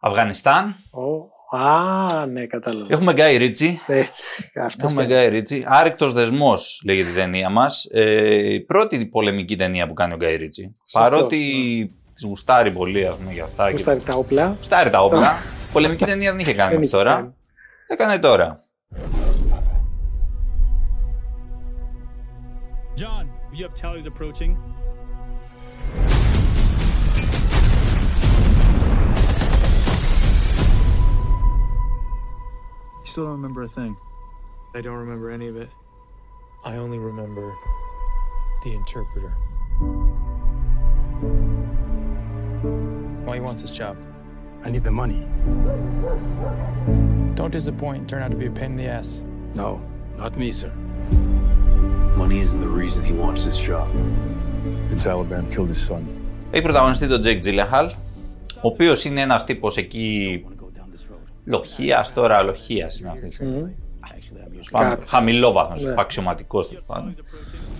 Αφγανιστάν. 0.00 0.76
Ω, 0.90 1.56
Α, 1.58 2.26
ναι, 2.26 2.46
κατάλαβα. 2.46 2.86
Έχουμε 2.90 3.12
Γκάι 3.12 3.36
Ρίτσι. 3.36 3.80
Έτσι, 3.86 4.50
αυτός 4.64 4.90
Έχουμε 4.90 5.06
και... 5.06 5.12
Γκάι 5.14 5.28
Ρίτσι. 5.28 5.64
Άρρηκτος 5.66 6.12
δεσμός 6.12 6.82
λέγεται 6.84 7.10
η 7.10 7.14
ταινία 7.14 7.50
μας. 7.50 7.84
Ε, 7.90 8.52
η 8.52 8.60
πρώτη 8.60 9.06
πολεμική 9.06 9.56
ταινία 9.56 9.86
που 9.86 9.94
κάνει 9.94 10.12
ο 10.12 10.16
Γκάι 10.16 10.34
Ρίτσι. 10.36 10.62
Σωστός, 10.62 11.02
Παρότι 11.02 11.36
ναι. 11.90 12.12
της 12.12 12.24
γουστάρει 12.24 12.72
πολύ, 12.72 13.06
ας 13.06 13.16
πούμε, 13.16 13.32
για 13.32 13.44
αυτά. 13.44 13.64
και- 13.64 13.70
Γουστάρει 13.72 14.02
τα 14.02 14.12
όπλα. 14.16 14.52
Γουστάρει 14.56 14.90
τα 14.90 15.02
όπλα. 15.02 15.38
πολεμική 15.75 16.05
ταινία 16.05 16.31
δεν 16.31 16.39
είχε 16.39 16.53
κάνει 16.53 16.69
Δεν 16.69 16.79
μέχρι 16.79 16.85
είχε 16.85 16.95
τώρα. 16.97 17.13
κάνει. 17.15 17.33
Έκανε 17.87 18.19
τώρα. 18.19 18.59
John, 23.01 23.25
you 23.57 23.63
have 23.67 23.73
tallies 23.73 24.05
approaching. 24.05 24.51
You 32.99 33.05
still 33.07 33.23
don't 33.25 33.33
remember 33.33 33.63
a 33.63 33.67
thing. 33.67 33.97
I 34.75 34.81
don't 34.81 34.97
remember 34.97 35.31
any 35.31 35.47
of 35.47 35.57
it. 35.57 35.69
I 36.63 36.75
only 36.77 36.99
remember 36.99 37.53
the 38.63 38.73
interpreter. 38.73 39.29
Why 43.25 43.35
he 43.35 43.41
wants 43.41 43.61
this 43.63 43.71
job? 43.71 43.97
I 44.66 44.70
need 44.74 44.84
the 44.90 44.96
money. 45.02 45.20
Don't 47.38 47.52
disappoint 47.58 47.96
and 48.00 48.08
turn 48.12 48.22
out 48.24 48.30
to 48.34 48.38
be 48.42 48.46
a 48.52 48.54
pain 48.60 48.70
in 48.74 48.76
the 48.82 48.88
ass. 48.98 49.08
No, 49.62 49.68
not 50.22 50.32
me, 50.42 50.48
sir. 50.60 50.72
Money 52.22 52.38
isn't 52.46 52.60
the 52.66 52.72
reason 52.82 53.00
he 53.10 53.14
wants 53.24 53.40
this 53.48 53.58
job. 53.70 53.86
The 54.90 54.96
Taliban 55.04 55.44
killed 55.54 55.68
his 55.74 55.82
son. 55.88 56.02
Έχει 56.50 56.62
πρωταγωνιστεί 56.62 57.06
τον 57.06 57.20
Τζέικ 57.20 57.38
Τζίλεχαλ, 57.40 57.86
ο 58.56 58.68
οποίος 58.68 59.04
είναι 59.04 59.20
ένας 59.20 59.44
τύπος 59.44 59.76
εκεί. 59.76 60.44
Λοχείας 61.44 62.12
τώρα, 62.14 62.42
λοχείας 62.42 63.00
είναι 63.00 63.08
αυτή. 63.10 63.28
Πάνω, 64.70 64.88
Κάτι. 64.88 65.06
χαμηλό 65.08 65.52
βάθο, 65.52 65.74
Ναι. 65.88 65.94
αξιωματικό 65.98 66.60
τέλος 66.60 66.82
πάντων. 66.86 67.14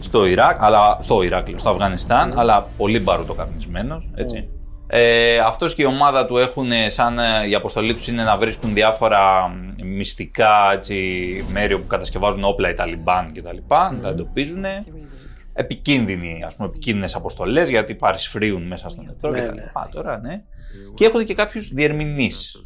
Στο 0.01 0.27
Ιράκ, 0.27 0.63
αλλά 0.63 0.97
στο 1.01 1.23
Ιράκ, 1.23 1.49
λέω, 1.49 1.59
στο 1.59 1.71
Αφγανιστάν, 1.71 2.33
αλλά 2.39 2.63
πολύ 2.77 3.01
μπαρουτοκαπνισμένο. 3.01 4.03
Έτσι. 4.15 4.49
Ε, 4.89 5.39
αυτός 5.39 5.75
και 5.75 5.83
η 5.83 5.85
ομάδα 5.85 6.27
του 6.27 6.37
έχουν 6.37 6.71
σαν 6.87 7.19
ε, 7.19 7.49
η 7.49 7.55
αποστολή 7.55 7.95
τους 7.95 8.09
είναι 8.09 8.23
να 8.23 8.37
βρίσκουν 8.37 8.75
διάφορα 8.75 9.49
μ, 9.49 9.87
μυστικά 9.87 10.73
έτσι, 10.73 11.45
μέρη 11.53 11.75
όπου 11.75 11.87
κατασκευάζουν 11.87 12.45
όπλα 12.45 12.71
οι 12.71 12.75
Ταλιμπάν 12.75 13.33
και 13.33 13.43
τα 13.43 13.53
λοιπά, 13.53 13.93
να 13.93 14.01
τα 14.01 14.09
εντοπίζουν. 14.09 14.65
Επικίνδυνοι, 15.59 16.43
ας 16.47 16.57
πούμε, 16.57 16.69
επικίνδυνες 16.69 17.15
αποστολές 17.15 17.69
γιατί 17.69 17.95
παρισφρίουν 17.95 18.63
μέσα 18.63 18.89
στον 18.89 19.09
εχθρό 19.11 19.31
Ναι, 19.31 19.41
και 19.41 19.47
τα 19.47 19.55
ναι. 19.55 19.63
λοιπά 19.63 19.89
τώρα, 19.93 20.19
ναι. 20.19 20.43
Και 20.95 21.05
έχουν 21.05 21.25
και 21.25 21.35
κάποιους 21.35 21.69
διερμηνείς, 21.69 22.63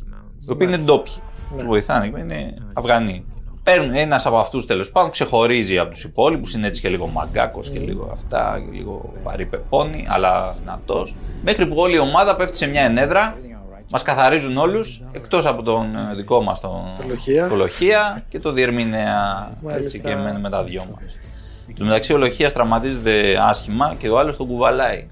οι 0.48 0.50
οποίοι 0.50 0.68
είναι 0.70 0.82
ντόπιοι. 0.82 1.12
Τους 1.56 1.64
βοηθάνε, 1.64 2.06
είναι 2.06 2.54
Αφγανοί. 2.72 3.24
Παίρνουν 3.72 3.94
ένας 3.94 4.26
από 4.26 4.38
αυτούς 4.38 4.66
τέλος 4.66 4.90
πάντων, 4.92 5.10
ξεχωρίζει 5.10 5.78
από 5.78 5.90
τους 5.90 6.04
υπόλοιπους, 6.04 6.52
είναι 6.54 6.66
έτσι 6.66 6.80
και 6.80 6.88
λίγο 6.88 7.06
μαγκάκος 7.06 7.70
και 7.70 7.78
λίγο 7.78 8.08
αυτά, 8.12 8.62
και 8.64 8.76
λίγο 8.76 9.10
βαρύ 9.22 9.46
πεπόνι, 9.46 10.06
αλλά 10.08 10.54
δυνατός. 10.58 11.14
Μέχρι 11.42 11.66
που 11.66 11.74
όλη 11.76 11.94
η 11.94 11.98
ομάδα 11.98 12.36
πέφτει 12.36 12.56
σε 12.56 12.66
μια 12.66 12.82
ενέδρα, 12.82 13.36
μας 13.90 14.02
καθαρίζουν 14.02 14.56
όλους, 14.56 15.02
εκτός 15.12 15.46
από 15.46 15.62
τον 15.62 15.96
ε, 15.96 16.14
δικό 16.14 16.42
μας 16.42 16.60
τον 16.60 16.70
Το 16.96 17.04
Λοχεία. 17.08 17.48
το 17.48 17.54
Λοχεία 17.54 18.24
και 18.28 18.38
το 18.38 18.52
διερμηνέα 18.52 19.50
έτσι 19.52 19.74
Μάλιστα. 19.74 19.98
και 19.98 20.14
με, 20.16 20.38
με 20.38 20.50
τα 20.50 20.64
δυο 20.64 20.86
μας. 20.94 21.18
Εν 21.68 21.74
τω 21.74 21.84
μεταξύ 21.84 22.12
ο 22.12 22.18
Λοχεία 22.18 22.52
τραυματίζεται 22.52 23.38
άσχημα 23.48 23.94
και 23.98 24.08
ο 24.08 24.18
άλλος 24.18 24.36
τον 24.36 24.46
κουβαλάει. 24.46 25.06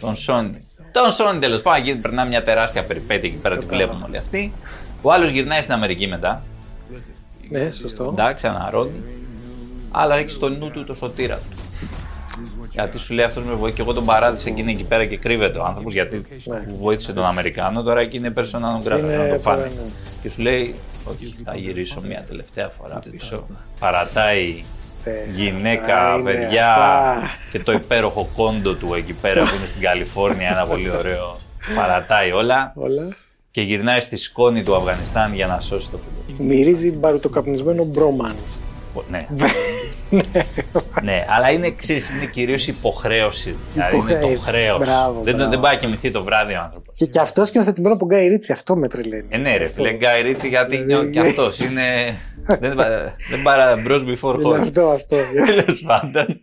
τον 0.00 0.14
Σόνι. 0.14 0.64
Τον 0.92 1.12
Σόνι 1.12 1.38
τέλος 1.38 1.62
πάντων, 1.62 1.80
εκεί 1.80 1.96
περνά 1.96 2.24
μια 2.24 2.42
τεράστια 2.42 2.84
περιπέτεια 2.84 3.28
εκεί 3.28 3.38
πέρα, 3.38 3.56
τη 3.58 3.66
βλέπουμε 3.66 4.04
όλοι 4.06 4.16
αυτοί. 4.16 4.52
Ο 5.02 5.12
άλλος 5.12 5.30
γυρνάει 5.30 5.60
στην 5.62 5.72
Αμερική 5.72 6.06
μετά. 6.06 6.42
Ναι, 7.50 7.70
σωστό. 7.70 8.04
Εντάξει, 8.12 8.46
αναρρώνει. 8.46 9.02
Αλλά 9.90 10.16
έχει 10.16 10.28
στο 10.28 10.48
νου 10.48 10.70
του 10.70 10.84
το 10.84 10.94
σωτήρα 10.94 11.34
του. 11.36 11.56
Γιατί 12.70 12.98
σου 12.98 13.14
λέει 13.14 13.24
αυτός 13.24 13.44
με 13.44 13.50
βοήθησε. 13.52 13.72
Και 13.72 13.82
εγώ 13.82 13.92
τον 13.92 14.04
παράτησα 14.04 14.50
και 14.50 14.60
είναι 14.60 14.70
εκεί 14.70 14.84
πέρα 14.84 15.04
και 15.04 15.16
κρύβεται 15.16 15.58
ο 15.58 15.64
άνθρωπος 15.64 15.92
γιατί 15.92 16.22
βοήθησε 16.80 17.12
τον 17.12 17.24
Αμερικάνο. 17.24 17.82
Τώρα 17.82 18.00
εκεί 18.00 18.16
είναι 18.16 18.32
persona 18.36 18.42
non 18.42 18.88
grata 18.92 18.98
Είναι 18.98 19.16
να 19.16 19.28
το 19.34 19.38
φάνε. 19.40 19.62
τώρα, 19.62 19.68
ναι. 19.74 19.90
Και 20.22 20.28
σου 20.28 20.40
λέει, 20.42 20.74
Όχι, 21.04 21.36
θα 21.44 21.56
γυρίσω 21.56 22.00
μια 22.06 22.24
τελευταία 22.28 22.68
φορά 22.80 23.00
πίσω. 23.10 23.46
Παρατάει 23.80 24.64
γυναίκα, 25.32 26.14
είναι 26.14 26.30
παιδιά 26.30 26.74
αυτά. 26.74 27.30
και 27.50 27.58
το 27.58 27.72
υπέροχο 27.72 28.28
κόντο 28.36 28.74
του 28.74 28.94
εκεί 28.94 29.12
πέρα 29.12 29.42
που 29.42 29.54
είναι 29.56 29.66
στην 29.66 29.80
Καλιφόρνια, 29.80 30.48
ένα 30.48 30.66
πολύ 30.66 30.90
ωραίο. 30.90 31.36
Παρατάει 31.76 32.32
όλα 32.32 32.72
Όλα. 32.76 33.16
Και 33.56 33.62
γυρνάει 33.62 34.00
στη 34.00 34.16
σκόνη 34.16 34.62
του 34.62 34.74
Αφγανιστάν 34.76 35.34
για 35.34 35.46
να 35.46 35.60
σώσει 35.60 35.90
το 35.90 35.98
φίλο. 36.26 36.46
Μυρίζει 36.48 36.90
μπαρουτοκαπνισμένο 36.92 37.84
μπρόμαντς. 37.84 38.58
Ναι. 39.10 39.26
ναι, 41.02 41.24
αλλά 41.36 41.50
είναι, 41.50 41.70
ξέρεις, 41.70 42.08
είναι 42.10 42.24
κυρίως 42.24 42.66
υποχρέωση. 42.66 43.54
Δηλαδή 43.72 43.96
είναι 43.96 44.04
το 44.06 44.16
Υποχρέωση. 44.16 44.42
χρέος. 44.50 44.78
Μπράβο, 44.78 45.20
δεν, 45.24 45.34
μπράβο. 45.34 45.50
δεν 45.50 45.60
πάει 45.60 45.74
να 45.74 45.80
κοιμηθεί 45.80 46.10
το 46.10 46.22
βράδυ 46.22 46.52
ο 46.54 46.60
άνθρωπος. 46.60 46.96
Και, 46.96 47.06
και 47.06 47.18
αυτός 47.20 47.48
σκηνοθετημένο 47.48 47.94
από 47.94 48.06
Γκάι 48.06 48.26
Ρίτσι, 48.26 48.52
αυτό 48.52 48.76
με 48.76 48.88
τρελαίνει. 48.88 49.26
Ε, 49.28 49.36
ναι, 49.36 49.56
ρε, 49.56 49.64
Αυτό. 49.64 49.74
φίλε, 49.82 49.92
Γκάι 49.92 50.22
Ρίτσι, 50.22 50.48
γιατί 50.48 50.78
νιώ, 50.78 51.04
και 51.04 51.20
Ναι. 51.20 51.28
αυτός 51.28 51.58
είναι. 51.58 51.82
δεν, 52.60 52.74
πα- 52.74 53.16
δεν 53.30 53.42
παρά 53.42 53.76
μπρος 53.76 54.02
before 54.02 54.34
Είναι 54.40 54.48
horse. 54.56 54.60
αυτό, 54.60 54.88
αυτό. 54.88 55.16
Τέλος 55.46 55.84
πάντων. 55.86 56.42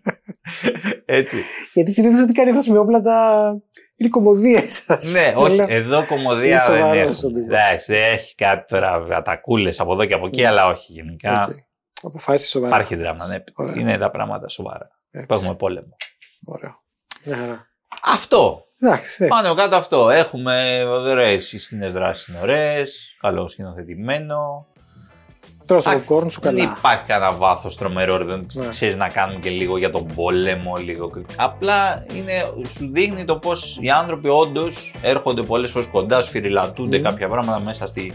Έτσι. 1.06 1.44
Γιατί 1.74 1.92
συνήθως 1.92 2.20
ό,τι 2.22 2.32
κάνει 2.34 2.50
αυτό 2.58 2.72
με 2.72 2.78
όπλα 2.80 3.02
τα. 3.02 3.48
είναι 3.96 4.10
κομμωδίες 4.10 4.74
σα. 4.88 5.10
ναι, 5.10 5.34
όχι, 5.36 5.66
εδώ 5.68 5.98
Είναι 5.98 6.06
κομμωδία 6.08 6.58
δεν 6.68 6.78
σοβαρός 6.78 7.18
έχει. 7.18 7.26
ο 7.26 7.32
τύπος. 7.32 7.44
Εντάξει, 7.58 7.94
έχει 7.94 8.36
κάτι 8.36 8.66
τώρα 8.68 9.08
ατακούλες 9.12 9.80
από 9.80 9.94
εδώ 9.94 10.06
και 10.06 10.14
από 10.14 10.26
εκεί, 10.28 10.46
αλλά 10.46 10.68
όχι 10.68 10.92
γενικά. 10.92 11.56
Αποφάσισε 12.02 12.50
σοβαρά. 12.50 12.74
Υπάρχει 12.76 12.96
δράμα, 12.96 13.28
ναι. 13.28 13.44
Ωραία. 13.54 13.74
Είναι 13.80 13.98
τα 13.98 14.12
πράγματα 14.12 14.48
σοβαρά. 14.48 14.90
Έτσι. 15.12 15.28
Που 15.28 15.34
έχουμε 15.34 15.56
πόλεμο. 15.56 15.96
Ωραίο. 16.46 16.84
Μια 17.24 17.38
χαρά. 17.38 17.68
Αυτό. 18.04 18.64
Εντάξει. 18.80 19.24
ε, 19.24 19.28
Πάνω 19.28 19.54
κάτω 19.54 19.76
αυτό. 19.76 20.10
Έχουμε 20.10 20.84
ωραίες 20.86 21.52
οι 21.54 21.58
σκηνές 21.58 21.94
δράσει 21.94 22.32
είναι 22.32 22.40
ωραίες. 22.42 23.16
Καλό 23.22 23.48
σκηνοθετημένο. 23.48 24.68
Τρως 25.66 25.84
το 25.84 25.90
Εντάξει, 25.90 26.08
popcorn 26.10 26.32
σου 26.32 26.40
Δεν 26.42 26.56
καλά. 26.56 26.76
υπάρχει 26.78 27.04
κανένα 27.08 27.32
βάθος 27.32 27.78
τρομερό. 27.78 28.18
ρε, 28.18 28.24
Δεν 28.26 28.46
Ναι. 28.54 28.68
ξέρεις 28.68 28.96
να 28.96 29.08
κάνουμε 29.08 29.40
και 29.40 29.50
λίγο 29.50 29.78
για 29.78 29.92
τον 29.92 30.08
πόλεμο. 30.16 30.74
Λίγο. 30.86 31.12
Απλά 31.36 32.06
είναι, 32.16 32.32
σου 32.70 32.90
δείχνει 32.92 33.26
το 33.26 33.38
πώς 33.38 33.78
οι 33.82 33.90
άνθρωποι 33.90 34.30
όντως 34.30 34.96
έρχονται 35.02 35.42
πολλές 35.42 35.72
φορές 35.72 35.88
κοντά, 35.88 36.22
σφυριλατούνται 36.22 37.00
κάποια 37.00 37.28
πράγματα 37.28 37.60
μέσα 37.60 37.88
στη, 37.88 38.14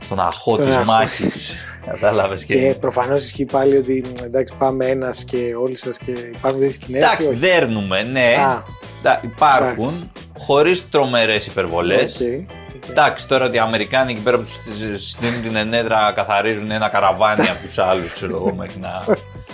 στον 0.00 0.20
αχώ 0.20 0.50
Στον 0.52 0.64
της 0.66 0.76
αχώ 0.76 0.84
μάχης. 0.84 1.18
της. 1.32 1.54
Κατάλαβες 1.86 2.44
Και 2.44 2.54
και. 2.68 2.76
προφανώς 2.80 3.24
ισχύει 3.24 3.44
πάλι 3.44 3.76
ότι 3.76 4.04
εντάξει, 4.24 4.54
πάμε 4.58 4.86
ένας 4.86 5.24
και 5.24 5.54
όλοι 5.62 5.76
σας 5.76 5.98
και 5.98 6.10
υπάρχουν 6.10 6.60
δύο 6.60 6.70
σκηνές. 6.70 7.02
Εντάξει, 7.02 7.34
δέρνουμε, 7.34 8.02
ναι. 8.02 8.34
Α. 8.46 8.62
Τα- 9.06 9.20
υπάρχουν 9.22 9.84
Εντάξει. 9.84 10.10
χωρίς 10.38 10.88
τρομερές 10.90 11.46
υπερβολές. 11.46 12.18
Okay. 12.20 12.46
Εντάξει, 12.90 13.28
τώρα 13.28 13.44
ότι 13.44 13.56
οι 13.56 13.58
Αμερικάνοι 13.58 14.12
εκεί 14.12 14.20
πέρα 14.20 14.36
που 14.36 14.42
τους 14.42 15.10
στείλουν 15.10 15.42
την 15.42 15.56
ενέδρα 15.56 16.12
καθαρίζουν 16.14 16.70
ένα 16.70 16.88
καραβάνι 16.88 17.48
από 17.50 17.62
τους 17.64 17.78
άλλους, 17.78 18.14
ξέρω 18.14 18.36
εγώ, 18.36 18.54
μέχρι 18.54 18.80
να. 18.80 19.02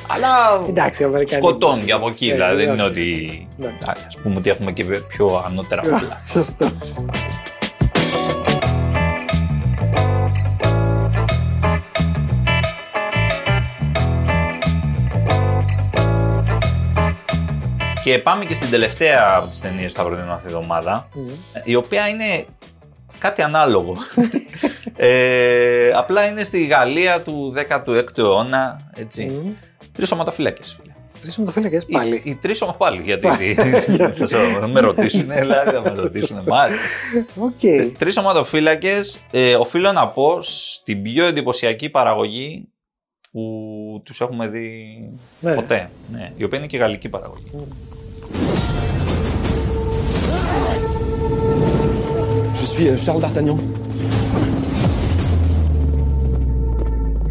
Αλλά 0.06 0.28
Εντάξει, 0.68 1.04
Αμερικανοί. 1.04 1.42
σκοτώνουν 1.42 1.84
και 1.84 1.92
από 1.92 2.08
εκεί. 2.08 2.28
Ε, 2.28 2.32
Δηλαδή 2.32 2.56
δεν 2.64 2.68
ε, 2.68 2.72
είναι 2.72 2.82
ότι. 2.82 3.48
Ναι. 3.56 3.66
Εντάξει, 3.66 4.06
Α 4.18 4.22
πούμε 4.22 4.36
ότι 4.36 4.50
έχουμε 4.50 4.72
και 4.72 4.84
πιο 4.84 5.42
ανώτερα 5.46 5.80
όπλα. 5.84 6.22
Σωστό. 6.26 6.70
Και 18.04 18.18
πάμε 18.18 18.44
και 18.44 18.54
στην 18.54 18.70
τελευταία 18.70 19.34
από 19.36 19.48
τις 19.48 19.60
ταινίες 19.60 19.92
που 19.92 19.98
θα 19.98 20.04
προτείνω 20.04 20.32
αυτή 20.32 20.48
τη 20.48 20.54
εβδομάδα, 20.54 21.08
η 21.64 21.74
οποία 21.74 22.08
είναι 22.08 22.44
κάτι 23.18 23.42
ανάλογο. 23.42 23.96
ε, 24.96 25.90
απλά 25.94 26.26
είναι 26.26 26.42
στη 26.44 26.64
Γαλλία 26.66 27.20
του 27.20 27.54
16ου 27.56 28.18
αιώνα, 28.18 28.90
έτσι. 28.94 29.40
Τρεις 29.92 30.08
σωματοφύλακες, 30.08 30.78
φίλε. 30.80 30.92
Τρεις 31.20 31.32
σωματοφύλακες 31.35 31.78
πάλι. 31.92 32.14
Οι, 32.24 32.30
οι 32.30 32.34
τρεις 32.34 32.56
σωμα- 32.58 32.74
πάλι, 32.74 33.02
γιατί 33.02 33.26
θα 34.16 34.26
σε- 34.26 34.66
με 34.72 34.80
ρωτήσουν, 34.80 35.28
δηλαδή 35.28 35.70
θα 35.70 35.80
με 35.82 35.92
ρωτήσουν, 36.00 36.38
μάλιστα. 36.48 36.82
Οκ. 37.38 37.92
Τρεις 37.98 38.14
σωματοφύλακες, 38.14 39.20
ε, 39.30 39.54
οφείλω 39.54 39.92
να 39.92 40.08
πω 40.08 40.38
στην 40.42 41.02
πιο 41.02 41.26
εντυπωσιακή 41.26 41.88
παραγωγή 41.88 42.68
που 43.32 43.42
τους 44.04 44.20
έχουμε 44.20 44.48
δει 44.48 44.86
Ναι. 45.40 45.54
ποτέ. 45.54 45.90
Ναι, 46.12 46.32
η 46.36 46.44
οποία 46.44 46.58
είναι 46.58 46.66
και 46.66 46.76
γαλλική 46.76 47.08
παραγωγή. 47.08 47.50
Je 52.62 52.65
suis 52.65 52.88
euh, 52.89 52.97
Charles 52.97 53.21
D'Artagnan. 53.21 53.57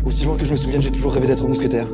Aussi 0.04 0.24
loin 0.24 0.36
que 0.36 0.44
je 0.44 0.52
me 0.52 0.56
souvienne, 0.56 0.82
j'ai 0.82 0.90
toujours 0.90 1.12
rêvé 1.12 1.26
d'être 1.26 1.46
mousquetaire. 1.46 1.86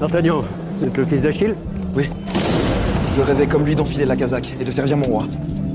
D'Artagnan, 0.00 0.42
vous 0.76 0.84
êtes 0.84 0.96
le 0.96 1.04
fils 1.04 1.22
d'Achille 1.22 1.54
Oui. 1.94 2.04
Je 3.16 3.22
rêvais 3.22 3.46
comme 3.46 3.64
lui 3.64 3.74
d'enfiler 3.74 4.04
la 4.06 4.16
casaque 4.16 4.54
et 4.60 4.64
de 4.64 4.70
servir 4.70 4.96
mon 4.96 5.06
roi. 5.06 5.24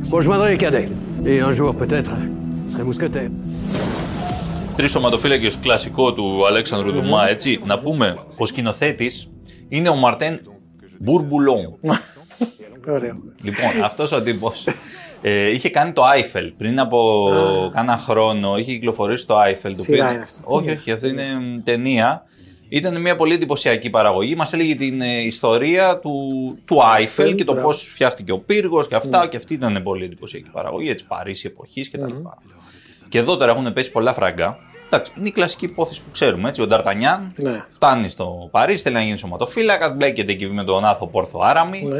Vous 0.03 0.15
rejoindrez 0.15 0.51
les 0.51 0.57
cadets. 0.57 0.89
Et 1.25 1.39
un 1.41 1.51
jour, 1.51 1.75
peut-être, 1.75 2.13
vous 2.65 2.71
serez 2.71 2.83
mousquetaire. 2.83 3.29
Τρει 4.75 4.87
σωματοφύλακε 4.87 5.49
κλασικό 5.61 6.13
του 6.13 6.45
Αλέξανδρου 6.47 6.91
Δουμά, 6.91 7.29
έτσι. 7.29 7.59
Να 7.65 7.79
πούμε, 7.79 8.15
ο 8.37 8.45
σκηνοθέτη 8.45 9.11
είναι 9.70 9.88
ο 9.88 9.94
Μαρτέν 9.94 10.40
Μπουρμπουλόν. 10.98 11.78
Ωραίο. 12.88 13.16
λοιπόν, 13.42 13.82
αυτός 13.84 14.12
ο 14.12 14.22
τύπος 14.22 14.66
ε, 15.22 15.50
είχε 15.50 15.68
κάνει 15.70 15.92
το 15.92 16.04
Άιφελ 16.04 16.52
πριν 16.52 16.80
από 16.80 17.30
κάνα 17.74 17.96
χρόνο. 17.96 18.56
Είχε 18.58 18.72
κυκλοφορήσει 18.72 19.26
το 19.26 19.38
Άιφελ. 19.38 19.76
Το 19.76 19.82
Σειρά 19.82 20.04
οποίο- 20.04 20.14
είναι 20.14 20.22
αυτό. 20.22 20.40
Όχι, 20.44 20.70
όχι, 20.70 20.92
αυτό 20.92 21.06
είναι 21.08 21.22
μ, 21.40 21.62
ταινία. 21.62 22.24
Ήταν 22.68 23.00
μια 23.00 23.16
πολύ 23.16 23.34
εντυπωσιακή 23.34 23.90
παραγωγή. 23.90 24.34
Μας 24.34 24.52
έλεγε 24.52 24.76
την 24.76 25.00
ε, 25.00 25.20
ιστορία 25.22 25.98
του, 25.98 26.12
του 26.64 26.84
Άιφελ 26.84 27.34
και 27.34 27.44
το 27.44 27.52
μπράβο. 27.52 27.66
πώς 27.66 27.88
φτιάχτηκε 27.92 28.32
ο 28.32 28.38
πύργος 28.38 28.88
και 28.88 28.94
αυτά. 28.94 29.26
Και 29.26 29.36
αυτή 29.36 29.54
ήταν 29.54 29.80
πολύ 29.82 30.04
εντυπωσιακή 30.04 30.48
παραγωγή. 30.50 30.90
Έτσι, 30.90 31.04
Παρίσι 31.06 31.46
εποχής 31.46 31.90
κτλ. 31.90 32.14
Και 33.08 33.18
εδώ 33.18 33.36
τώρα 33.36 33.52
έχουν 33.52 33.72
πέσει 33.72 33.90
πολλά 33.90 34.12
φραγκά. 34.12 34.58
Εντάξει, 34.92 35.12
είναι 35.18 35.28
η 35.28 35.30
κλασική 35.30 35.64
υπόθεση 35.64 36.00
που 36.02 36.10
ξέρουμε. 36.12 36.48
Έτσι. 36.48 36.62
Ο 36.62 36.66
Νταρτανιάν 36.66 37.32
Ναι. 37.36 37.64
φτάνει 37.70 38.08
στο 38.08 38.48
Παρίσι, 38.50 38.82
θέλει 38.82 38.94
να 38.94 39.02
γίνει 39.02 39.18
σωματοφύλακα, 39.18 39.90
μπλέκεται 39.90 40.32
εκεί 40.32 40.46
με 40.46 40.64
τον 40.64 40.84
Άθο 40.84 41.06
Πόρθο 41.06 41.40
Άραμι. 41.42 41.82
Ναι. 41.88 41.98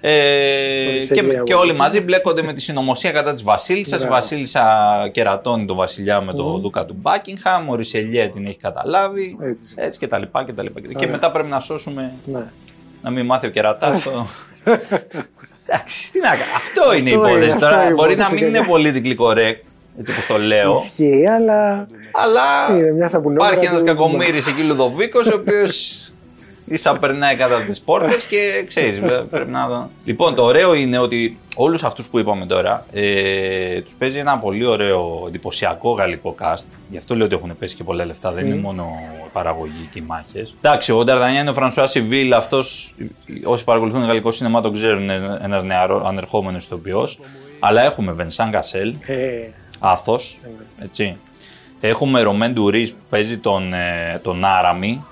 Ε, 0.00 0.84
Πολύ 0.86 0.96
και, 0.98 1.00
σελία, 1.04 1.42
και 1.42 1.52
εγώ. 1.52 1.60
όλοι 1.60 1.72
μαζί 1.72 2.00
μπλέκονται 2.00 2.42
με 2.42 2.52
τη 2.52 2.60
συνωμοσία 2.60 3.10
κατά 3.10 3.32
της 3.32 3.42
Βασίλισσας. 3.42 3.96
Η 3.96 3.98
Μπράβο. 4.00 4.14
Βασίλισσα 4.14 4.62
κερατώνει 5.12 5.64
τον 5.64 5.76
Βασιλιά 5.76 6.20
με 6.20 6.32
τον 6.34 6.60
Δούκα 6.60 6.84
του 6.84 6.96
Μπάκιγχαμ. 7.00 7.68
Ο 7.70 7.74
Ρισελιέ 7.74 8.28
την 8.28 8.46
έχει 8.46 8.56
καταλάβει. 8.58 9.36
Έτσι. 9.40 9.74
Έτσι 9.78 9.98
και 9.98 10.06
τα 10.06 10.18
λοιπά 10.18 10.44
και 10.44 10.52
τα 10.52 10.62
λοιπά. 10.62 10.80
Και 10.80 11.06
μετά 11.06 11.30
πρέπει 11.30 11.48
να 11.48 11.60
σώσουμε 11.60 12.12
Ναι. 12.24 12.50
να 13.02 13.10
μην 13.10 13.24
μάθει 13.26 13.46
ο 13.46 13.50
κερατάς 13.50 14.02
το. 14.02 14.26
Εντάξει, 15.68 16.12
τι 16.12 16.20
να 16.20 16.28
κάνω. 16.28 16.42
Αυτό 16.56 16.94
είναι 16.96 17.10
η 17.10 17.14
Αυτό 17.14 17.28
είναι, 17.28 17.36
υπόθεση. 17.38 17.56
αυτό 17.56 17.68
Τώρα 17.68 17.82
είναι 17.82 17.90
η 17.90 17.94
μπορεί 17.94 18.16
να 18.16 18.22
υπόθεση, 18.26 18.44
μην 18.44 18.52
ναι. 18.52 18.58
είναι 18.58 18.66
politically 18.70 19.16
correct, 19.24 19.60
έτσι 19.98 20.12
όπως 20.12 20.26
το 20.26 20.38
λέω. 20.38 20.70
Ισχύει, 20.70 21.26
αλλά. 21.26 21.86
Αλλά 22.12 22.76
Είναι 22.78 22.92
μια 22.92 23.08
σαπουνόβρα 23.08 23.46
υπάρχει 23.46 23.66
ένας 23.66 23.78
του- 23.78 23.84
κακομοίρης 23.86 24.46
εκεί 24.46 24.62
Λουδοβίκος, 24.62 25.26
ο 25.26 25.34
οποίος 25.34 26.00
ίσα 26.68 26.96
περνάει 26.98 27.34
κατά 27.36 27.60
τις 27.60 27.80
πόρτες 27.80 28.24
και 28.26 28.64
ξέρεις, 28.66 28.98
πρέπει 29.30 29.50
να 29.50 29.68
το. 29.68 29.90
Λοιπόν, 30.04 30.34
το 30.34 30.42
ωραίο 30.42 30.74
είναι 30.74 30.98
ότι 30.98 31.38
όλους 31.56 31.84
αυτούς 31.84 32.08
που 32.08 32.18
είπαμε 32.18 32.46
τώρα 32.46 32.86
ε, 32.92 33.80
τους 33.80 33.94
παίζει 33.94 34.18
ένα 34.18 34.38
πολύ 34.38 34.64
ωραίο 34.66 35.24
εντυπωσιακό 35.28 35.90
γαλλικό 35.90 36.34
cast. 36.40 36.64
Γι' 36.90 36.96
αυτό 36.96 37.14
λέω 37.16 37.26
ότι 37.26 37.34
έχουν 37.34 37.58
πέσει 37.58 37.74
και 37.74 37.84
πολλά 37.84 38.04
λεφτά. 38.04 38.32
Δεν 38.32 38.46
είναι 38.46 38.54
μόνο 38.60 38.86
η 39.26 39.28
παραγωγή 39.32 39.88
και 39.92 39.98
οι 39.98 40.04
μάχες. 40.06 40.54
Εντάξει, 40.60 40.92
ο 40.92 41.04
Νταρδανιάν 41.04 41.40
είναι 41.40 41.50
ο 41.50 41.52
Φρανσουάς 41.52 41.90
Σιβίλ. 41.90 42.32
Αυτός, 42.32 42.94
όσοι 43.44 43.64
παρακολουθούν 43.64 44.04
γαλλικό 44.04 44.30
σινεμά, 44.30 44.60
τον 44.60 44.72
ξέρουν. 44.72 45.02
Είναι 45.02 45.38
ένας 45.42 45.62
νεαρό 45.64 46.02
ανερχόμενος 46.06 46.64
ηθοποιός. 46.64 47.20
Αλλά 47.60 47.82
έχουμε 47.82 48.12
Βενσάν 48.12 48.50
Κασέλ, 48.50 48.94
Ε, 49.06 49.14
Άθος. 49.78 50.38
Έτσι. 50.78 51.16
Έχουμε 51.80 52.20
Ρωμέν 52.20 52.52
Ντουρίς 52.52 52.92
που 52.92 52.98
παίζει 53.10 53.38
τον, 53.38 53.72
ε, 53.72 54.20
τον 54.22 54.44
Άραμι. 54.44 55.04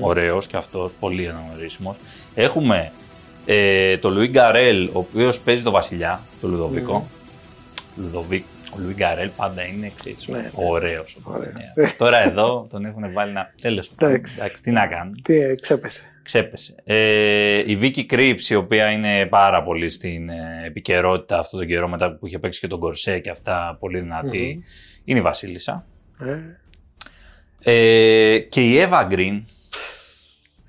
Ωραίος 0.00 0.46
και 0.46 0.56
αυτός, 0.56 0.92
πολύ 1.00 1.28
αναγνωρίσιμος. 1.28 1.96
Έχουμε 2.34 2.92
ε, 3.46 3.96
τον 3.96 4.12
Λουί 4.12 4.28
Γκαρέλ, 4.28 4.86
ο 4.92 4.98
οποίος 4.98 5.40
παίζει 5.40 5.62
τον 5.62 5.72
Βασιλιά, 5.72 6.20
τον 6.40 6.50
Λουδοβίκο. 6.50 7.06
Λουδοβίκ, 7.96 8.44
ο 8.76 8.76
Λουί 8.78 8.92
Γκαρέλ 8.94 9.28
πάντα 9.36 9.64
είναι 9.66 9.86
εξής, 9.86 10.26
Ναι. 10.28 10.50
ωραίος. 10.54 11.16
Ωραίος. 11.22 11.72
Ναι. 11.74 11.90
Τώρα 11.90 12.18
εδώ 12.18 12.66
τον 12.70 12.84
έχουν 12.84 13.12
βάλει 13.12 13.32
να... 13.32 13.52
Τέλος 13.60 13.88
πάντων, 13.88 14.14
Εντάξει. 14.14 14.38
εντάξει, 14.40 14.62
τι 14.62 14.70
να 14.70 14.86
κάνουν. 14.86 15.22
τι 15.22 15.40
ε, 15.40 15.54
ξέπεσε. 15.54 16.02
Ξέπεσε. 16.22 16.74
Ε, 16.84 17.62
η 17.66 17.76
Βίκη 17.76 18.04
Κρύψη, 18.04 18.52
η 18.52 18.56
οποία 18.56 18.90
είναι 18.90 19.26
πάρα 19.26 19.62
πολύ 19.62 19.88
στην 19.88 20.28
ε, 20.28 20.62
επικαιρότητα 20.66 21.38
αυτόν 21.38 21.58
τον 21.58 21.68
καιρό 21.68 21.88
μετά 21.88 22.12
που 22.16 22.26
είχε 22.26 22.38
παίξει 22.38 22.60
και 22.60 22.66
τον 22.66 22.78
Κορσέ 22.78 23.18
και 23.18 23.30
αυτά 23.30 23.76
πολύ 23.80 24.00
δυνατή, 24.00 24.62
είναι 25.04 25.18
η 25.18 25.22
Βασίλισσα. 25.22 25.86
Ε, 26.20 26.36
Ε, 27.62 28.38
και 28.38 28.60
η 28.60 28.78
Εύα 28.78 29.04
Γκριν. 29.04 29.44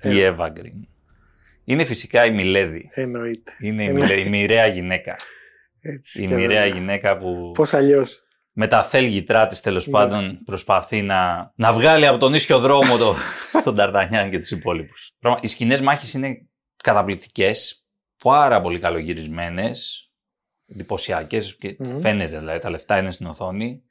Η 0.02 0.20
Εύα 0.20 0.48
Γκριν. 0.48 0.72
Είναι 1.64 1.84
φυσικά 1.84 2.24
η 2.24 2.30
Μιλέδη. 2.30 2.90
εννοείται. 2.94 3.52
Είναι 3.60 3.82
η, 3.84 3.86
Ε, 3.86 3.92
Μιλέ- 3.92 4.26
η 4.26 4.28
μοιραία 4.28 4.66
γυναίκα. 4.66 5.16
Έτσι 5.80 6.22
Η 6.22 6.26
και 6.26 6.34
μοιραία 6.34 6.62
βέβαια. 6.62 6.74
γυναίκα 6.78 7.18
που 7.18 7.50
Πώς 7.54 7.74
αλλιώς. 7.74 8.18
με 8.52 8.66
τα 8.66 8.82
θέλγητρά 8.82 9.46
της 9.46 9.64
Ναι. 9.64 9.72
τέλο 9.72 9.86
πάντων 9.90 10.38
προσπαθεί 10.44 11.02
να, 11.02 11.52
να 11.56 11.72
βγάλει 11.72 12.06
από 12.06 12.18
τον 12.18 12.34
ίσιο 12.34 12.58
δρόμο 12.58 12.96
το, 12.96 13.14
τον 13.64 13.76
Ταρτανιάν 13.76 14.30
και 14.30 14.38
τους 14.38 14.50
υπόλοιπους. 14.50 15.10
Οι 15.40 15.46
σκηνές 15.46 15.80
μάχης 15.80 16.14
είναι 16.14 16.48
καταπληκτικές, 16.82 17.84
πάρα 18.24 18.60
πολύ 18.60 18.78
καλογυρισμένες, 18.78 20.04
εντυπωσιακές 20.66 21.56
και 21.56 21.76
Μμμ. 21.78 22.00
φαίνεται 22.00 22.38
δηλαδή, 22.38 22.58
τα 22.58 22.70
λεφτά 22.70 22.98
είναι 22.98 23.10
στην 23.10 23.26
οθόνη. 23.26 23.82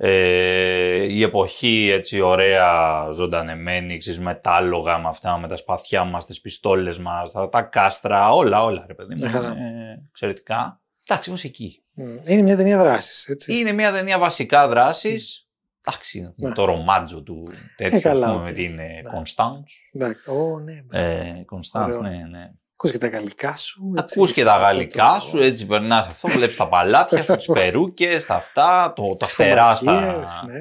Ε, 0.00 1.02
η 1.04 1.22
εποχή 1.22 1.90
έτσι 1.92 2.20
ωραία 2.20 3.08
ζωντανεμένη, 3.12 3.96
ξέρεις, 3.96 4.20
με 4.20 4.34
τα 4.34 4.50
άλογα, 4.50 4.98
με 4.98 5.08
αυτά, 5.08 5.38
με 5.38 5.48
τα 5.48 5.56
σπαθιά 5.56 6.04
μας, 6.04 6.26
τις 6.26 6.40
πιστόλες 6.40 6.98
μας, 6.98 7.30
τα, 7.32 7.48
τα 7.48 7.62
κάστρα, 7.62 8.30
όλα, 8.30 8.62
όλα 8.62 8.84
ρε 8.86 8.94
παιδί 8.94 9.14
μου, 9.14 9.20
Μια 9.20 9.30
χαρά. 9.30 9.48
είναι 9.52 10.02
εξαιρετικά. 10.08 10.80
Εντάξει, 11.08 11.30
ως 11.30 11.44
εκεί. 11.44 11.82
Είναι 12.24 12.42
μια 12.42 12.56
ταινία 12.56 12.78
δράσης. 12.78 13.28
Έτσι. 13.28 13.58
Είναι 13.58 13.72
μια 13.72 13.92
ταινία 13.92 14.18
βασικά 14.18 14.68
δράσης. 14.68 15.42
Εντάξει, 15.86 16.34
Ναι. 16.42 16.52
το 16.52 16.64
ρομάτζο 16.64 17.22
του 17.22 17.48
τέτοιου, 17.76 18.00
καλά, 18.00 18.26
ας 18.26 18.32
πούμε, 18.32 18.42
οκ. 18.42 18.46
με 18.48 18.52
την 18.52 18.74
Ναι. 18.74 19.00
Κονστάνς. 19.12 19.72
Εντάξει. 19.92 20.30
Ω, 20.30 20.58
ναι. 20.58 21.00
Ε, 21.00 21.42
Κονστάνς, 21.46 21.96
Ωραίο. 21.96 22.10
ναι, 22.10 22.16
ναι. 22.16 22.50
Ακούς 22.72 22.90
και 22.90 22.98
τα 22.98 23.08
γαλλικά 23.08 23.56
σου. 23.56 23.92
έτσι, 23.96 24.14
Ακούς 24.18 24.32
και 24.32 24.44
τα 24.44 24.50
σε 24.50 24.56
αυτό 24.56 24.66
γαλλικά 24.66 25.10
το- 25.14 25.20
σου, 25.20 25.38
έτσι 25.42 25.66
περνάς 25.66 26.06
αυτό, 26.06 26.28
βλέπεις 26.28 26.56
τα 26.56 26.68
παλάτια 26.68 27.22
σου, 27.24 27.36
τις 27.36 27.46
περούκες, 27.58 28.26
τα 28.26 28.34
αυτά, 28.34 28.92
το, 28.96 29.02
τα 29.08 29.16
τις 29.16 29.32
φτερά 29.34 29.74
στα... 29.74 29.92
φωναχίες, 30.00 30.42
Ναι. 30.46 30.60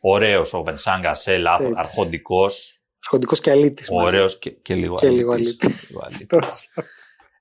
Ωραίος 0.00 0.52
ο 0.54 0.62
Βενσάν 0.62 1.00
Γκασέλ, 1.00 1.44
Έτσι. 1.46 1.72
αρχοντικός, 1.76 2.80
Αρχοντικός 3.04 3.40
και 3.40 3.50
αλήτης 3.50 3.90
μαζί. 3.90 4.06
ωραίος 4.06 4.38
και, 4.38 4.50
και 4.50 4.74
λίγο 4.74 4.94
Και 4.94 5.08
λίγο 5.08 5.32
αλήτης. 5.32 5.56
αλήτης. 5.62 5.88
Λίγο 5.90 6.00
αλήτης. 6.06 6.68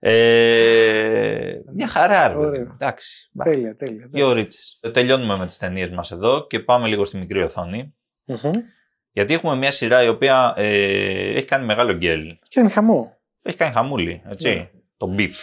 Τόσο. 0.05 0.15
Ε, 0.17 1.61
μια 1.73 1.87
χαρά, 1.87 2.27
ρε 2.27 2.33
παιδί 2.33 2.47
Ωραίο. 2.47 2.65
μου. 2.65 2.71
Εντάξει. 2.73 3.29
Τέλεια, 3.43 3.75
τέλεια. 3.75 4.07
Δύο 4.11 4.27
ωρίτσες. 4.27 4.79
Τελειώνουμε 4.93 5.37
με 5.37 5.45
τις 5.45 5.57
ταινίες 5.57 5.89
μας 5.89 6.11
εδώ 6.11 6.47
και 6.47 6.59
πάμε 6.59 6.87
λίγο 6.87 7.05
στη 7.05 7.17
μικρή 7.17 7.43
οθόνη. 7.43 7.93
Μμμ. 8.25 8.51
Γιατί 9.11 9.33
έχουμε 9.33 9.55
μια 9.55 9.71
σειρά 9.71 10.03
η 10.03 10.07
οποία 10.07 10.53
ε, 10.57 11.33
έχει 11.35 11.45
κάνει 11.45 11.65
μεγάλο 11.65 11.93
γκέλ. 11.93 12.33
Και 12.47 12.59
είναι 12.59 12.69
χαμό. 12.69 13.17
Έχει 13.41 13.57
κάνει 13.57 13.73
χαμούλη, 13.73 14.21
έτσι. 14.29 14.49
Ναι. 14.49 14.69
Το 14.97 15.15
beef. 15.17 15.35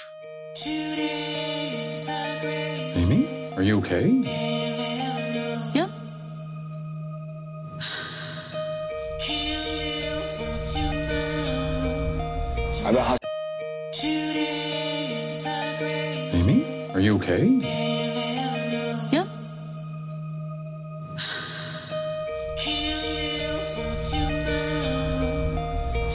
Amy, 2.94 3.20
are 3.59 3.64
you 3.68 3.77
okay? 3.81 4.09
Amy, 14.04 14.16
are 16.92 16.98
you 16.98 17.14
okay? 17.14 17.46
Yep. 19.12 19.28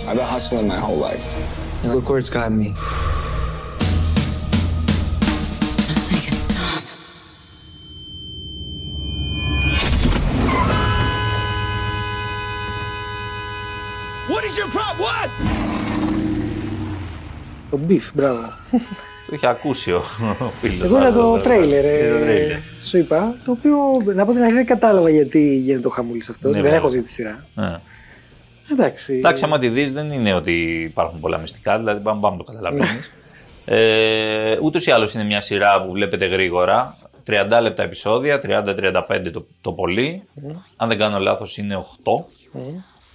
I've 0.05 0.15
been 0.17 0.25
hustling 0.25 0.67
my 0.67 0.75
whole 0.77 0.97
life. 0.97 1.39
Look 1.85 2.09
where 2.09 2.17
it's 2.19 2.29
gotten 2.29 2.57
me. 2.57 2.73
Το 17.79 17.85
beef, 17.89 18.11
μπράβο. 18.13 18.39
Το 19.29 19.35
είχε 19.35 19.47
ακούσει 19.47 19.91
ο 19.91 20.01
φίλος. 20.61 20.83
Εγώ 20.85 20.97
είδα 20.97 21.13
το 21.13 21.37
τρέιλερ. 21.37 21.85
ε, 21.85 22.61
Σου 22.81 22.97
είπα. 22.97 23.35
Το 23.45 23.51
οποίο 23.51 23.77
να 24.13 24.25
πω 24.25 24.31
την 24.31 24.41
αλήθεια 24.41 24.55
δεν 24.57 24.65
κατάλαβα 24.65 25.09
γιατί 25.09 25.55
γίνεται 25.57 25.87
ο 25.87 25.89
χαμούλης 25.89 26.29
αυτός. 26.29 26.45
Ναι, 26.51 26.51
δεν 26.55 26.61
βέβαια. 26.63 26.77
έχω 26.77 26.89
δει 26.89 27.01
τη 27.01 27.09
σειρά. 27.09 27.45
Ναι. 27.53 27.75
Εντάξει. 28.71 29.13
Εντάξει, 29.13 29.43
άμα 29.43 29.59
τη 29.59 29.67
δεις, 29.69 29.93
δεν 29.93 30.11
είναι 30.11 30.33
ότι 30.33 30.51
υπάρχουν 30.83 31.19
πολλά 31.19 31.37
μυστικά, 31.37 31.77
δηλαδή 31.77 32.01
πάμε, 32.01 32.19
πάμε 32.21 32.37
το 32.37 32.43
καταλαβαίνεις. 32.43 33.11
Ναι. 33.65 33.75
ε, 33.75 34.59
Ούτως 34.61 34.85
ή 34.85 34.91
άλλως 34.91 35.13
είναι 35.13 35.23
μια 35.23 35.41
σειρά 35.41 35.83
που 35.85 35.91
βλέπετε 35.91 36.25
γρήγορα. 36.25 36.97
30 37.29 37.59
λεπτά 37.61 37.83
επεισόδια, 37.83 38.39
30-35 38.43 39.31
το, 39.33 39.45
το 39.61 39.71
πολύ. 39.71 40.23
Αν 40.75 40.87
δεν 40.87 40.97
κάνω 40.97 41.19
λάθος, 41.19 41.57
είναι 41.57 41.83
8. 42.03 42.25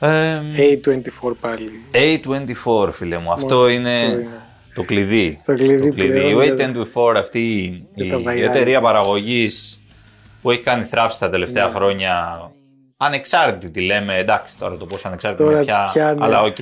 Ε, 0.09 0.40
A24 0.57 1.33
πάλι. 1.40 1.70
A24, 1.92 2.88
φίλε 2.92 3.18
μου. 3.18 3.33
Αυτό 3.33 3.68
είναι 3.68 3.90
αυτό 3.90 4.11
είναι. 4.12 4.29
Το 4.74 4.82
κλειδί. 4.82 5.42
Το 5.44 5.54
κλειδί 5.54 5.87
Η 5.87 5.92
πλέον, 5.92 6.35
ναι. 6.37 6.82
A24, 6.94 7.14
αυτή 7.16 7.40
η, 7.94 8.08
τα 8.08 8.35
η 8.35 8.38
viral 8.40 8.42
εταιρεία 8.48 8.80
μας. 8.80 8.92
παραγωγής 8.92 9.80
που 10.42 10.50
έχει 10.50 10.61
κάνει 10.61 10.85
θράψη 10.85 11.18
τα 11.20 11.30
τελευταία 11.30 11.66
Ναι. 11.66 11.72
χρόνια. 11.72 12.40
Ανεξάρτητη 12.96 13.70
τη 13.70 13.80
λέμε, 13.80 14.18
εντάξει 14.18 14.58
τώρα 14.58 14.76
το 14.76 14.85
πώς 14.85 15.04
ανεξάρτητη 15.04 15.42
Τώρα 15.42 15.56
είναι 15.56 15.64
πια, 15.64 15.88
πια, 15.92 16.12
ναι. 16.14 16.24
αλλά 16.24 16.42
οκ. 16.42 16.56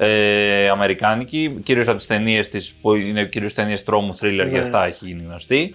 Ε, 0.00 0.68
Αμερικάνικη, 0.68 1.60
κυρίως 1.62 1.88
από 1.88 1.96
τις 1.96 2.06
ταινίες 2.06 2.48
της 2.48 2.72
που 2.80 2.94
είναι 2.94 3.24
κυρίως 3.24 3.54
ταινίες 3.54 3.82
τρόμου, 3.84 4.16
thriller 4.16 4.46
και 4.50 4.56
Ναι. 4.56 4.58
αυτά 4.58 4.84
έχει 4.86 5.06
γίνει 5.06 5.22
γνωστή. 5.26 5.74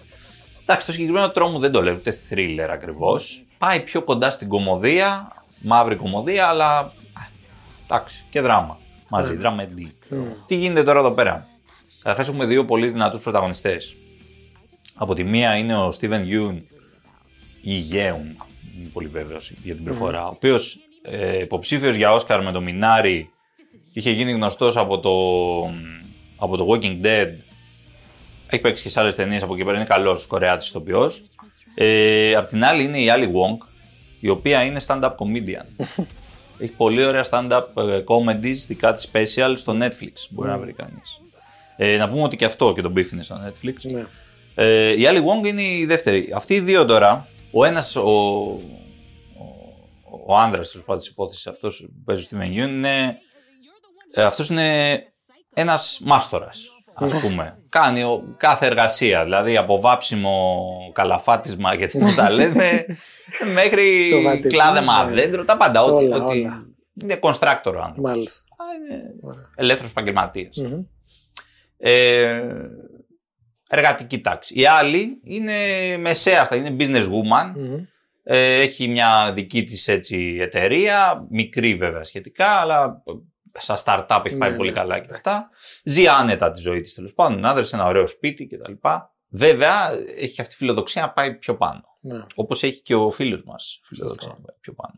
Εντάξει, 0.61 0.85
το 0.85 0.91
συγκεκριμένο 0.93 1.29
τρόμου 1.29 1.59
δεν 1.59 1.71
το 1.71 1.81
λέω 1.83 1.93
ούτε 1.93 2.13
thriller 2.29 2.67
ακριβώς. 2.71 3.43
Πάει 3.57 3.79
πιο 3.79 4.01
κοντά 4.01 4.29
στην 4.29 4.47
κωμωδία, 4.47 5.27
μαύρη 5.61 5.95
κωμωδία, 5.95 6.47
αλλά 6.47 6.77
α, 6.77 6.91
εντάξει, 7.85 8.23
και 8.29 8.41
δράμα. 8.41 8.77
Μαζί, 9.13 9.36
δραματική. 9.36 9.91
Τι 10.45 10.56
γίνεται 10.56 10.84
τώρα 10.84 10.99
εδώ 10.99 11.12
πέρα; 11.12 11.47
Καταρχάς 11.97 12.28
έχουμε 12.28 12.45
δύο 12.45 12.65
πολύ 12.65 12.88
δυνατούς 12.88 13.21
πρωταγωνιστές. 13.21 13.95
Από 14.95 15.13
τη 15.13 15.23
μία 15.23 15.56
είναι 15.56 15.78
ο 15.78 15.91
Steven 15.99 16.21
Yeun 16.26 16.62
ή 17.62 17.80
Yeun, 17.91 18.45
είμαι 18.78 18.89
πολύ 18.93 19.08
βέβαιος 19.08 19.54
για 19.63 19.76
την 19.76 19.84
προφορά, 19.84 20.23
ο 20.23 20.30
οποίος 20.30 20.80
ε, 21.02 21.39
υποψήφιος 21.39 21.95
για 21.95 22.13
Όσκαρ 22.13 22.43
με 22.43 22.52
το 22.52 22.62
Μινάρι 22.62 23.30
είχε 23.93 24.12
γίνει 24.12 24.32
γνωστός 24.32 24.78
από 24.78 24.99
το, 24.99 25.12
από 26.38 26.58
το 26.58 26.67
Walking 26.69 27.06
Dead. 27.06 27.30
Έχει 28.49 28.62
παίξει 28.62 28.84
και 28.84 28.89
σε 28.89 28.99
άλλες 28.99 29.15
ταινίες 29.15 29.43
από 29.43 29.54
εκεί 29.54 29.63
πέρα. 29.63 29.76
Είναι 29.76 29.86
καλός 29.86 30.28
Κορεάτης 30.28 30.67
ηθοποιός. 30.67 31.23
Ε, 31.76 32.36
απ' 32.36 32.47
την 32.47 32.63
άλλη 32.63 32.84
είναι 32.84 32.99
η 32.99 33.08
Ali 33.10 33.26
Wong, 33.26 33.67
η 34.19 34.30
οποία 34.30 34.63
είναι 34.63 34.82
stand-up 34.88 35.12
comedian. 35.15 35.65
Έχει 36.57 36.71
πολύ 36.71 37.05
ωραία 37.05 37.25
stand-up 37.29 37.63
ε, 37.75 38.03
comedies 38.07 38.55
δικά 38.67 38.93
της 38.93 39.09
special 39.13 39.53
στο 39.55 39.77
Netflix. 39.81 40.13
Μπορεί 40.29 40.49
να 40.49 40.57
βρει 40.57 40.73
κανείς. 40.73 41.21
Ε, 41.77 41.97
να 41.97 42.09
πούμε 42.09 42.21
ότι 42.21 42.35
και 42.35 42.45
αυτό 42.45 42.73
και 42.73 42.81
το 42.81 42.93
Beef 42.95 43.11
είναι 43.11 43.23
στο 43.23 43.41
Netflix. 43.45 43.73
Ναι. 43.81 44.05
Ε, 44.55 44.99
η 44.99 45.05
άλλη 45.05 45.19
Wong 45.25 45.47
είναι 45.47 45.61
η 45.61 45.85
δεύτερη. 45.85 46.31
Αυτοί 46.35 46.53
οι 46.53 46.59
δύο 46.59 46.85
τώρα, 46.85 47.27
ο 47.51 47.65
ένας, 47.65 47.95
ο, 47.95 48.01
ο, 48.01 48.59
ο 50.25 50.37
άνδρας 50.37 50.71
τέλος 50.71 50.85
πάντων 50.85 51.01
της 51.01 51.11
υπόθεσης, 51.11 51.47
αυτός 51.47 51.79
που 51.79 52.03
παίζει 52.05 52.23
στη 52.23 52.35
Steven 52.39 52.45
Yeun, 52.45 52.67
είναι. 52.67 53.17
Ε, 54.13 54.23
αυτός 54.23 54.49
είναι 54.49 54.97
ένας 55.53 55.99
μάστορας, 56.03 56.67
ας 56.93 57.13
πούμε. 57.13 57.57
Κάνει 57.73 58.03
ο- 58.03 58.36
κάθε 58.38 58.65
εργασία, 58.65 59.23
δηλαδή 59.23 59.57
από 59.57 59.79
βάψιμο, 59.79 60.65
καλαφάτισμα 60.93 61.75
και 61.75 61.86
τι 61.86 61.99
τα 62.15 62.29
λέμε, 62.31 62.86
μέχρι 63.53 64.03
Σοβατή. 64.03 64.47
κλάδεμα 64.47 65.05
Ναι. 65.05 65.13
δέντρο, 65.13 65.45
τα 65.45 65.57
πάντα. 65.57 65.83
Ό,τι, 65.83 66.05
Όλα, 66.05 66.15
ό,τι- 66.25 66.39
όλα. 66.39 66.65
Είναι 67.03 67.19
constructor 67.21 67.73
ο 67.75 67.79
άνθρωπος. 67.81 67.95
Μάλιστα. 68.12 68.47
Α, 68.57 68.65
είναι 68.75 69.01
ελεύθερος 69.55 69.91
επαγγελματίας. 69.91 70.57
Μμμ. 70.57 70.81
Ε, 71.77 72.41
εργατική 73.69 74.21
τάξη. 74.21 74.59
Η 74.59 74.65
άλλη 74.65 75.19
είναι 75.23 75.53
μεσαία, 75.99 76.49
είναι 76.55 76.75
business 76.79 77.05
woman. 77.05 77.51
Μμμ. 77.55 77.75
Ε, 78.23 78.59
έχει 78.59 78.88
μια 78.88 79.31
δική 79.36 79.63
της 79.63 79.88
έτσι 79.88 80.38
εταιρεία, 80.39 81.27
μικρή 81.29 81.75
βέβαια 81.75 82.03
σχετικά, 82.03 82.47
αλλά 82.47 83.03
στα 83.59 83.77
startup 83.85 84.21
έχει 84.25 84.37
πάει 84.37 84.51
Ναι, 84.51 84.57
πολύ 84.57 84.69
ναι, 84.69 84.75
καλά 84.75 84.99
και 84.99 85.05
εντάξει. 85.05 85.21
αυτά. 85.25 85.49
Ζει 85.83 86.07
άνετα 86.07 86.51
τη 86.51 86.61
ζωή 86.61 86.81
της 86.81 86.93
τέλος 86.93 87.13
πάντων, 87.13 87.37
είναι 87.37 87.49
άντρας, 87.49 87.67
σε 87.67 87.75
ένα 87.75 87.85
ωραίο 87.85 88.07
σπίτι 88.07 88.47
κτλ. 88.47 88.71
Βέβαια, 89.29 89.73
έχει 90.17 90.33
και 90.33 90.41
αυτή 90.41 90.53
η 90.53 90.57
φιλοδοξία 90.57 91.01
να 91.01 91.09
πάει 91.09 91.33
πιο 91.35 91.57
πάνω. 91.57 91.81
Ναι. 92.01 92.21
Όπως 92.35 92.63
έχει 92.63 92.81
και 92.81 92.95
ο 92.95 93.11
φίλος 93.11 93.43
μας 93.43 93.79
φιλοδοξία 93.83 94.27
να 94.29 94.33
πάει 94.35 94.55
πιο 94.59 94.73
πάνω. 94.73 94.93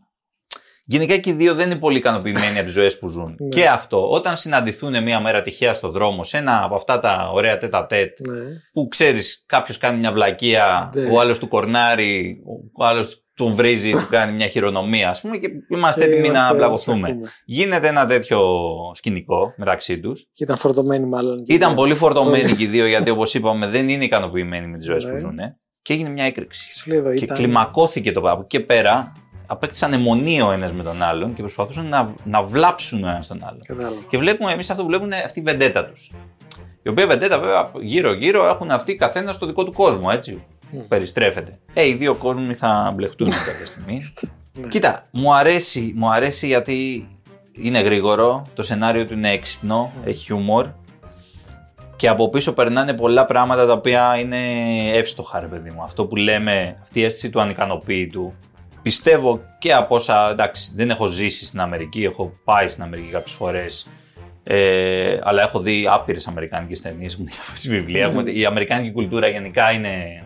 Γενικά 0.88 1.18
και 1.18 1.30
οι 1.30 1.34
δύο 1.34 1.54
δεν 1.54 1.70
είναι 1.70 1.80
πολύ 1.80 1.98
ικανοποιημένοι 1.98 2.56
από 2.56 2.64
τις 2.66 2.74
ζωές 2.74 3.00
που 3.00 3.08
ζουν. 3.08 3.36
Ναι. 3.40 3.48
Και 3.48 3.68
αυτό, 3.68 4.10
όταν 4.12 4.36
συναντηθούν 4.38 5.04
μία 5.04 5.20
μέρα 5.20 5.42
τυχαία 5.42 5.74
στο 5.74 5.90
δρόμο, 5.90 6.24
σε 6.24 6.38
ένα 6.38 6.64
από 6.64 6.76
αυτά 6.76 7.00
τα 7.00 7.30
ωραία 7.34 7.58
τέτα 7.58 7.86
τέτ, 7.86 8.20
Ναι. 8.20 8.44
που 8.74 8.88
ξέρεις, 8.88 9.44
κάποιος 9.46 9.78
κάνει 9.78 9.98
μια 9.98 10.12
βλακεία, 10.12 10.92
Ναι. 10.94 11.10
ο 11.12 11.20
άλλος 11.20 11.40
του 11.40 11.48
κορνάρει, 11.48 12.42
ο 12.74 12.86
άλλος 12.86 13.25
τον 13.36 13.54
βρίζει, 13.54 13.92
του 13.92 14.08
κάνει 14.10 14.32
μια 14.32 14.48
χειρονομία, 14.48 15.10
ας 15.10 15.22
πούμε, 15.22 15.38
και 15.38 15.48
είμαστε 15.68 16.02
Ε, 16.02 16.06
έτοιμοι 16.06 16.22
να 16.30 16.40
είμαστε- 16.40 16.58
πλακωθούμε. 16.58 16.98
σφαχτούμε. 16.98 17.30
Γίνεται 17.46 17.88
ένα 17.88 18.06
τέτοιο 18.06 18.40
σκηνικό 18.94 19.54
μεταξύ 19.58 20.00
τους. 20.00 20.28
Και 20.32 20.44
ήταν 20.44 20.58
φορτωμένοι 20.58 21.06
μάλλον. 21.06 21.44
Ήταν 21.48 21.76
πολύ 21.76 21.96
φορτωμένοι 21.96 22.52
και 22.56 22.64
οι 22.64 22.68
δύο, 22.68 22.86
γιατί 22.88 23.10
όπως 23.10 23.34
είπαμε, 23.34 23.68
δεν 23.68 23.90
είναι 23.90 24.04
ικανοποιημένοι 24.04 24.68
με 24.68 24.78
τις 24.78 24.86
ζωές 24.86 25.06
Ναι. 25.06 25.12
που 25.12 25.18
ζουν. 25.18 25.38
Και 25.82 25.94
έγινε 25.94 26.10
μια 26.10 26.24
έκρηξη. 26.26 26.74
Σου 26.74 26.90
λέει 26.90 27.00
εδώ 27.00 27.14
Και 27.14 27.24
ήταν. 27.24 27.38
κλιμακώθηκε 27.38 28.12
το 28.12 28.20
πράγμα. 28.22 28.38
Από 28.40 28.48
εκεί 28.50 28.58
και 28.58 28.64
πέρα 28.64 29.16
απέκτησαν 29.48 29.94
αιμονή 29.94 30.42
ο 30.42 30.52
ένας 30.52 30.72
με 30.74 30.84
τον 30.84 31.02
άλλον 31.04 31.34
και 31.34 31.42
προσπαθούσαν 31.42 31.88
να, 31.88 32.16
να 32.24 32.44
βλάψουν 32.44 33.04
ο 33.04 33.08
ένας 33.10 33.28
τον 33.28 33.40
άλλον. 33.44 33.62
Κατάλαβα. 33.66 33.96
Και 34.10 34.18
βλέπουμε, 34.18 34.52
εμείς 34.52 34.70
αυτό 34.70 34.82
που 34.82 34.88
βλέπουμε 34.88 35.16
είναι 35.16 35.26
αυτή 35.26 35.40
η 35.40 35.44
βεντέτα 35.44 35.86
τους. 35.86 36.12
Η 36.84 36.90
οποία 36.90 37.08
βεντέτα, 37.08 37.40
βέβαια, 37.40 37.72
γύρω-γύρω 37.82 38.46
έχουν 38.48 38.72
αυτοί 38.72 38.96
καθένα 38.96 39.32
στο 39.34 39.46
δικό 39.46 39.64
του 39.64 39.74
κόσμο, 39.74 40.10
έτσι. 40.12 40.44
Περιστρέφεται. 40.88 41.60
Ε, 41.74 41.88
οι 41.88 41.94
δύο 41.94 42.14
κόσμοι 42.16 42.54
θα 42.54 42.92
μπλεχτούν 42.96 43.30
κάποια 43.30 43.66
στιγμή. 43.66 44.02
Ναι. 44.62 44.68
Κοίτα, 44.68 45.08
μου 45.12 45.34
αρέσει, 45.34 45.94
μου 45.96 46.12
αρέσει 46.12 46.48
γιατί 46.48 47.08
είναι 47.52 47.80
γρήγορο, 47.80 48.46
το 48.54 48.64
σενάριο 48.64 49.06
του 49.06 49.14
είναι 49.14 49.30
έξυπνο, 49.30 49.92
έχει 50.06 50.24
χιούμορ 50.24 50.68
και 51.96 52.08
από 52.08 52.30
πίσω 52.30 52.54
περνάνε 52.54 52.94
πολλά 52.94 53.26
πράγματα 53.26 53.66
τα 53.66 53.74
οποία 53.74 54.18
είναι 54.20 54.38
εύστοχα, 54.94 55.40
ρε 55.40 55.46
παιδί 55.46 55.70
μου. 55.70 55.84
Αυτό 55.84 56.06
που 56.06 56.16
λέμε, 56.16 56.76
αυτή 56.82 57.00
η 57.00 57.04
αίσθηση 57.04 57.30
του 57.30 57.42
ανικανοποίητου. 57.42 58.34
Πιστεύω 58.82 59.42
και 59.60 59.74
από 59.74 59.96
όσα, 59.96 60.30
εντάξει, 60.30 60.72
δεν 60.76 60.90
έχω 60.90 61.06
ζήσει 61.06 61.46
στην 61.46 61.60
Αμερική, 61.60 62.04
έχω 62.04 62.34
πάει 62.44 62.68
στην 62.68 62.84
Αμερική 62.84 63.10
κάποιες 63.12 63.36
φορές. 63.36 63.88
Ε, 64.44 65.20
αλλά 65.24 65.42
έχω 65.42 65.60
δει 65.60 65.88
άπειρες 65.90 66.28
αμερικάνικες 66.28 66.82
ταινίες, 66.82 67.16
μου 67.16 67.26
διαβάσει 67.26 67.70
βιβλία. 67.78 68.04
Έχουμε- 68.04 68.30
Η 68.32 68.46
αμερικάνικη 68.46 68.92
κουλτούρα 68.92 69.28
γενικά 69.28 69.72
είναι 69.72 70.24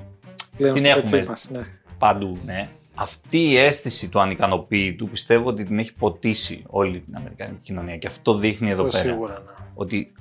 Πλέον 0.59 0.75
την 0.75 0.85
στο 0.85 0.97
έχουμε 0.97 1.11
Πετσίπας, 1.11 1.49
ναι. 1.49 1.65
παντού, 1.97 2.37
ναι. 2.45 2.69
Αυτή 2.95 3.37
η 3.37 3.57
αίσθηση 3.57 4.09
του 4.09 4.19
ανικανοποίητου 4.19 5.09
πιστεύω 5.09 5.49
ότι 5.49 5.63
την 5.63 5.79
έχει 5.79 5.93
ποτίσει 5.93 6.63
όλη 6.67 6.99
την 6.99 7.15
Αμερικανική 7.15 7.59
κοινωνία 7.63 7.97
και 7.97 8.07
αυτό 8.07 8.37
δείχνει 8.37 8.69
εδώ 8.69 8.85
Αυτό 8.85 8.97
πέρα. 8.97 9.09
σίγουρα, 9.13 9.33
ναι. 9.33 9.51
Ότι 9.73 10.11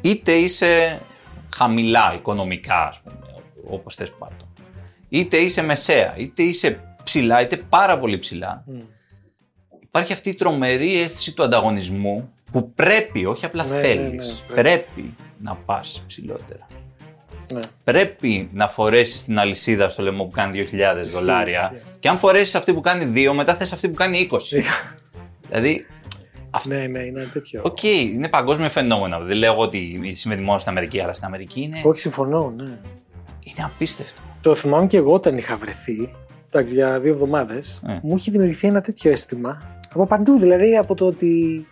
είτε 0.00 0.32
είσαι 0.32 1.00
χαμηλά 1.56 2.14
οικονομικά, 2.14 2.86
ας 2.88 3.00
πούμε, 3.00 3.16
όπως 3.70 3.94
θες 3.94 4.10
πάρτο, 4.18 4.48
είτε 5.08 5.36
είσαι 5.36 5.62
μεσαία, 5.62 6.14
είτε 6.16 6.42
είσαι 6.42 6.80
ψηλά, 7.04 7.40
είτε 7.40 7.56
πάρα 7.56 7.98
πολύ 7.98 8.18
ψηλά, 8.18 8.64
Μμ. 8.66 8.78
υπάρχει 9.82 10.12
αυτή 10.12 10.28
η 10.30 10.34
τρομερή 10.34 11.00
αίσθηση 11.00 11.32
του 11.34 11.42
ανταγωνισμού 11.42 12.30
που 12.52 12.72
πρέπει, 12.72 13.26
όχι 13.26 13.44
απλά 13.44 13.64
Ναι, 13.64 13.74
ναι, 13.74 13.80
θέλεις, 13.80 14.44
ναι, 14.48 14.54
πρέπει. 14.54 14.62
πρέπει 14.62 15.14
να 15.38 15.54
πας 15.54 16.02
ψηλότερα. 16.06 16.66
Ναι. 17.52 17.60
Πρέπει 17.84 18.48
να 18.52 18.68
φορέσεις 18.68 19.24
την 19.24 19.38
αλυσίδα 19.38 19.88
στο 19.88 20.02
λαιμό 20.02 20.24
που 20.24 20.30
κάνει 20.30 20.66
2.000 20.70 21.00
Ισχύει, 21.02 21.18
δολάρια. 21.18 21.70
ισχύει. 21.74 21.86
Και 21.98 22.08
αν 22.08 22.18
φορέσεις 22.18 22.54
αυτή 22.54 22.74
που 22.74 22.80
κάνει 22.80 23.12
2, 23.30 23.32
μετά 23.34 23.54
θες 23.54 23.72
αυτή 23.72 23.88
που 23.88 23.94
κάνει 23.94 24.28
20. 24.30 24.38
δηλαδή, 25.48 25.86
Ναι, 26.66 26.86
ναι, 26.86 26.98
είναι 26.98 27.28
τέτοιο. 27.32 27.60
οκ, 27.64 27.82
είναι 27.82 28.28
παγκόσμιο 28.28 28.68
φαινόμενο. 28.68 29.18
Δεν 29.20 29.36
λέω 29.36 29.56
ότι 29.56 30.00
συμβαίνει 30.12 30.42
μόνο 30.42 30.58
στην 30.58 30.70
Αμερική, 30.70 31.00
αλλά 31.00 31.14
στην 31.14 31.26
Αμερική 31.26 31.60
είναι, 31.60 31.80
Όχι, 31.84 32.00
συμφωνώ, 32.00 32.52
ναι. 32.56 32.64
είναι 33.40 33.62
απίστευτο. 33.64 34.20
Το 34.40 34.54
θυμάμαι 34.54 34.86
και 34.86 34.96
εγώ 34.96 35.12
όταν 35.12 35.38
είχα 35.38 35.56
βρεθεί, 35.56 36.14
εντάξει, 36.50 36.74
για 36.74 37.00
δύο 37.00 37.12
εβδομάδες, 37.12 37.82
Ε. 37.88 37.98
μου 38.02 38.16
είχε 38.16 38.30
δημιουργηθεί 38.30 38.66
ένα 38.66 38.80
τέτοιο 38.80 39.10
αίσθημα. 39.10 39.70
Από 39.94 40.06
παντού, 40.06 40.38
δηλαδή 40.38 40.76
από 40.76 40.94
το 40.94 41.06
ότι 41.06 41.66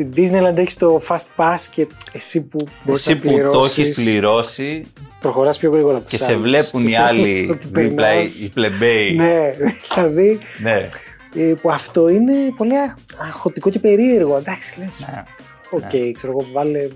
στην 0.00 0.12
Disneyland 0.16 0.56
έχεις 0.56 0.76
το 0.76 1.00
Fast 1.08 1.24
Pass 1.36 1.58
και 1.70 1.86
εσύ 2.12 2.40
που 2.42 2.68
μπορείς 2.84 3.06
Εσύ 3.06 3.20
να 3.24 3.42
που 3.42 3.50
το 3.52 3.64
έχεις 3.64 3.74
πληρώσεις, 3.74 4.04
πληρώσει 4.04 4.86
προχωράς 5.20 5.58
πιο 5.58 5.70
γρήγορα 5.70 5.96
από 5.96 6.04
και 6.08 6.16
τους 6.16 6.26
σε 6.26 6.32
άλλους. 6.32 6.42
βλέπουν 6.42 6.84
Και 6.84 6.90
οι 6.90 6.94
σε 6.94 7.02
άλλοι 7.02 7.22
βλέπουν 7.32 7.50
ότι 7.50 7.68
δίπλα, 7.80 8.06
περνάς. 8.06 8.40
οι 8.40 8.50
πλεμπέοι. 8.50 9.12
Ναι, 9.16 9.54
δηλαδή 9.94 10.38
Ναι. 10.62 10.88
Ε, 11.34 11.52
που 11.60 11.70
αυτό 11.70 12.08
είναι 12.08 12.32
πολύ 12.56 12.76
α- 12.76 12.96
αγχωτικό 13.18 13.70
και 13.70 13.78
περίεργο. 13.78 14.36
Εντάξει, 14.36 14.80
λες, 14.80 15.06
Ναι. 15.10 15.22
οκ, 15.70 16.14
ξέρω 16.14 16.32
εγώ, 16.32 16.46
βάλε 16.52 16.88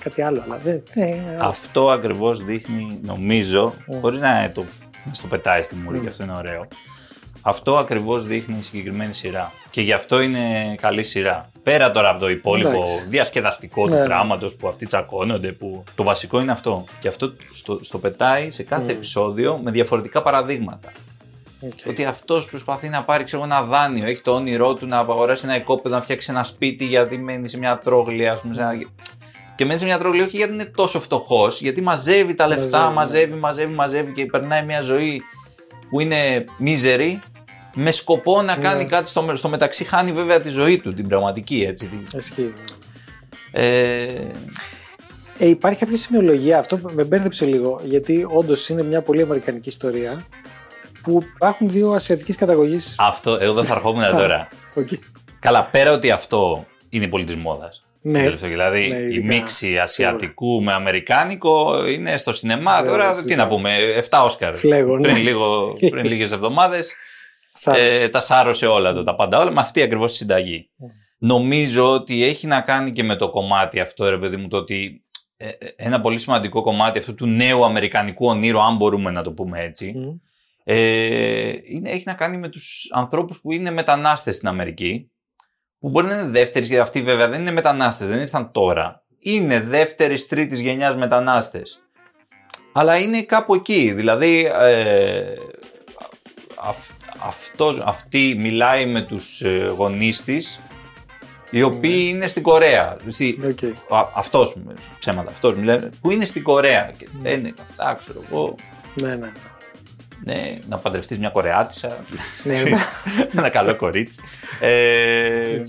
κάτι 0.00 0.22
άλλο, 0.22 0.42
αλλά 0.46 0.60
δεν, 0.64 0.82
δεν 0.94 1.08
είναι. 1.08 1.36
Αυτό 1.40 1.90
ακριβώς 1.90 2.44
δείχνει, 2.44 2.98
νομίζω, 3.02 3.74
χωρίς 4.00 4.20
να 4.20 4.50
το, 4.54 4.64
να 5.04 5.12
στο 5.14 5.26
πετάει 5.26 5.62
στη 5.62 5.74
μούρη 5.74 5.98
και 5.98 6.08
αυτό 6.08 6.24
είναι 6.24 6.34
ωραίο. 6.36 6.68
Αυτό 7.48 7.76
ακριβώς 7.76 8.26
δείχνει 8.26 8.58
η 8.58 8.62
συγκεκριμένη 8.62 9.14
σειρά. 9.14 9.52
Και 9.70 9.80
γι' 9.80 9.92
αυτό 9.92 10.20
είναι 10.20 10.74
καλή 10.80 11.02
σειρά. 11.02 11.50
Πέρα 11.62 11.90
τώρα 11.90 12.08
από 12.08 12.20
το 12.20 12.28
υπόλοιπο 12.28 12.68
Εντάξει. 12.68 13.06
διασκεδαστικό 13.08 13.84
Ναι, 13.84 13.90
του 13.90 13.96
ναι. 13.96 14.04
πράγματο 14.04 14.46
που 14.58 14.68
αυτοί 14.68 14.86
τσακώνονται, 14.86 15.52
που 15.52 15.84
το 15.94 16.02
βασικό 16.02 16.40
είναι 16.40 16.52
αυτό. 16.52 16.84
Και 17.00 17.08
αυτό 17.08 17.32
στο, 17.52 17.78
στο 17.82 17.98
πετάει 17.98 18.50
σε 18.50 18.62
κάθε 18.62 18.92
επεισόδιο 18.92 19.60
με 19.62 19.70
διαφορετικά 19.70 20.22
παραδείγματα. 20.22 20.92
Οκ. 21.60 21.72
Ότι 21.88 22.04
αυτός 22.04 22.48
προσπαθεί 22.48 22.88
να 22.88 23.02
πάρει 23.02 23.24
ξέρω, 23.24 23.42
ένα 23.42 23.62
δάνειο, 23.62 24.06
έχει 24.06 24.22
το 24.22 24.34
όνειρό 24.34 24.74
του 24.74 24.86
να 24.86 24.98
αγοράσει 24.98 25.44
ένα 25.44 25.56
οικόπεδο, 25.56 25.94
να 25.94 26.00
φτιάξει 26.00 26.30
ένα 26.30 26.44
σπίτι 26.44 26.84
γιατί 26.84 27.18
μένει 27.18 27.48
σε 27.48 27.58
μια 27.58 27.78
τρώγλη, 27.78 28.28
ας 28.28 28.40
πούμε. 28.40 28.54
Σε 28.54 28.60
ένα... 28.60 28.72
Και 29.54 29.64
μένει 29.64 29.78
σε 29.78 29.84
μια 29.84 29.98
τρώγλη 29.98 30.22
όχι 30.22 30.36
γιατί 30.36 30.52
είναι 30.52 30.72
τόσο 30.74 31.00
φτωχός, 31.00 31.60
γιατί 31.60 31.80
μαζεύει 31.80 32.34
τα 32.34 32.46
λεφτά, 32.46 32.90
Μαζεύει, 32.90 32.94
μαζεύει, 32.94 33.32
ναι. 33.32 33.38
μαζεύει, 33.38 33.72
μαζεύει 33.72 34.12
και 34.12 34.26
περνάει 34.26 34.64
μια 34.64 34.80
ζωή 34.80 35.22
που 35.90 36.00
είναι 36.00 36.44
μίζερη 36.58 37.20
με 37.80 37.90
σκοπό 37.90 38.42
να 38.42 38.56
κάνει 38.56 38.82
Ναι. 38.82 38.88
κάτι 38.88 39.08
στο, 39.08 39.22
με- 39.22 39.34
στο 39.34 39.48
μεταξύ. 39.48 39.84
Χάνει 39.84 40.12
βέβαια 40.12 40.40
τη 40.40 40.48
ζωή 40.48 40.78
του, 40.78 40.94
την 40.94 41.08
πραγματική 41.08 41.64
έτσι. 41.68 41.86
την- 41.88 42.18
Ισχύει. 42.18 42.52
Ε, 43.52 44.06
Ε, 45.40 45.48
υπάρχει 45.48 45.78
κάποια 45.78 45.96
σημειολογία, 45.96 46.58
αυτό 46.58 46.80
με 46.92 47.04
μπέρδεψε 47.04 47.44
λίγο, 47.44 47.80
γιατί 47.84 48.26
όντως 48.28 48.68
είναι 48.68 48.82
μια 48.82 49.02
πολύ 49.02 49.22
αμερικανική 49.22 49.68
ιστορία 49.68 50.20
που 51.02 51.22
υπάρχουν 51.34 51.68
δύο 51.68 51.90
ασιατικής 51.92 52.36
καταγωγής. 52.36 52.94
αυτό, 52.98 53.38
εγώ 53.40 53.52
δεν 53.54 53.64
θα 53.64 53.74
ερχόμουν 53.74 54.02
τώρα. 54.16 54.48
Καλά, 55.38 55.64
πέρα 55.64 55.92
ότι 55.92 56.10
αυτό 56.10 56.66
είναι 56.88 57.04
η 57.04 57.08
πολιτή 57.08 57.36
μόδα. 57.36 57.68
Ναι. 58.02 58.28
Δηλαδή 58.30 58.88
Ναι, 58.88 58.96
η 58.96 59.04
ειδικά, 59.14 59.26
μίξη 59.26 59.54
σίγουρα. 59.56 59.82
ασιατικού 59.82 60.62
με 60.62 60.72
αμερικάνικο 60.72 61.84
είναι 61.86 62.16
στο 62.16 62.32
σινεμά. 62.32 62.76
Βέβαια, 62.76 62.90
Τώρα 62.90 63.10
τι 63.10 63.16
σίγουρα. 63.16 63.36
να 63.36 63.46
πούμε, 63.48 63.70
7 64.10 64.22
Όσκαρ. 64.24 64.54
Φλέγω, 64.54 64.96
ναι. 64.98 65.02
Πριν, 65.12 65.16
λίγο, 65.22 65.76
πριν 65.90 66.04
λίγες 66.10 66.32
εβδομάδες 66.32 66.94
Σ' 67.60 67.66
άρεσε. 67.68 68.02
ε, 68.02 68.08
τα 68.08 68.20
σάρωσε 68.20 68.66
όλα 68.66 68.92
το, 68.92 69.04
τα 69.04 69.14
πάντα 69.14 69.38
όλα 69.38 69.50
με 69.50 69.60
αυτή 69.60 69.82
ακριβώς 69.82 70.10
τη 70.10 70.16
συνταγή. 70.18 70.70
Νομίζω 71.18 71.92
ότι 71.92 72.24
έχει 72.24 72.46
να 72.46 72.60
κάνει 72.60 72.90
και 72.92 73.02
με 73.02 73.16
το 73.16 73.30
κομμάτι 73.30 73.80
αυτό, 73.80 74.08
ρε 74.10 74.18
παιδί 74.18 74.36
μου, 74.36 74.48
το 74.48 74.56
ότι 74.56 75.02
ε, 75.36 75.46
ε, 75.48 75.52
ένα 75.76 76.00
πολύ 76.00 76.18
σημαντικό 76.18 76.62
κομμάτι 76.62 76.98
αυτού 76.98 77.14
του 77.14 77.26
νέου 77.26 77.64
αμερικανικού 77.64 78.26
ονείρου, 78.26 78.60
αν 78.60 78.76
μπορούμε 78.76 79.10
να 79.10 79.22
το 79.22 79.32
πούμε 79.32 79.60
έτσι, 79.64 79.92
Μμ. 79.96 80.08
ε, 80.64 81.52
είναι, 81.64 81.90
έχει 81.90 82.02
να 82.06 82.12
κάνει 82.14 82.36
με 82.36 82.48
τους 82.48 82.88
ανθρώπους 82.92 83.40
που 83.40 83.52
είναι 83.52 83.70
μετανάστες 83.70 84.36
στην 84.36 84.48
Αμερική, 84.48 85.10
που 85.78 85.88
μπορεί 85.88 86.06
να 86.06 86.14
είναι 86.20 86.28
δεύτερης, 86.30 86.68
γιατί 86.68 86.82
αυτοί 86.82 87.02
βέβαια 87.02 87.28
δεν 87.28 87.40
είναι 87.40 87.50
μετανάστες, 87.50 88.08
δεν 88.08 88.20
ήρθαν 88.20 88.52
τώρα. 88.52 89.02
Είναι 89.18 89.60
δεύτερης, 89.60 90.26
τρίτης 90.26 90.60
γενιάς 90.60 90.96
μετανάστες. 90.96 91.78
Αλλά 92.72 92.98
είναι 92.98 93.22
κάπου 93.22 93.54
εκεί. 93.54 93.92
Δηλαδή, 93.92 94.44
ε, 94.60 95.34
αυ- 96.56 96.90
αυτός, 97.26 97.80
αυτή 97.84 98.36
μιλάει 98.40 98.86
με 98.86 99.00
τους 99.00 99.40
ε, 99.40 99.66
γονείς 99.76 100.22
της, 100.22 100.60
οι 101.50 101.62
οποίοι 101.62 102.06
είναι 102.14 102.26
στην 102.26 102.42
Κορέα. 102.42 102.96
Στη- 103.06 103.38
Οκ. 103.44 103.92
Α, 103.98 104.08
αυτός, 104.14 104.54
ψέματα, 104.98 105.30
αυτός 105.30 105.56
μιλάει, 105.56 105.78
που 106.00 106.10
είναι 106.10 106.24
στην 106.24 106.42
Κορέα. 106.42 106.92
Και 106.96 107.08
λένε 107.22 107.52
αυτά, 107.70 107.98
ξέρω 108.00 108.22
εγώ, 108.30 108.54
Ναι, 109.02 109.14
ναι. 109.14 109.32
ναι, 110.24 110.58
να 110.68 110.78
παντρευτείς 110.78 111.18
μια 111.18 111.28
Κορεάτισσα. 111.30 111.98
Ναι, 112.42 112.62
ναι. 112.62 112.78
ένα 113.36 113.48
καλό 113.48 113.76
κορίτσι. 113.76 114.18
Ε, 114.60 115.62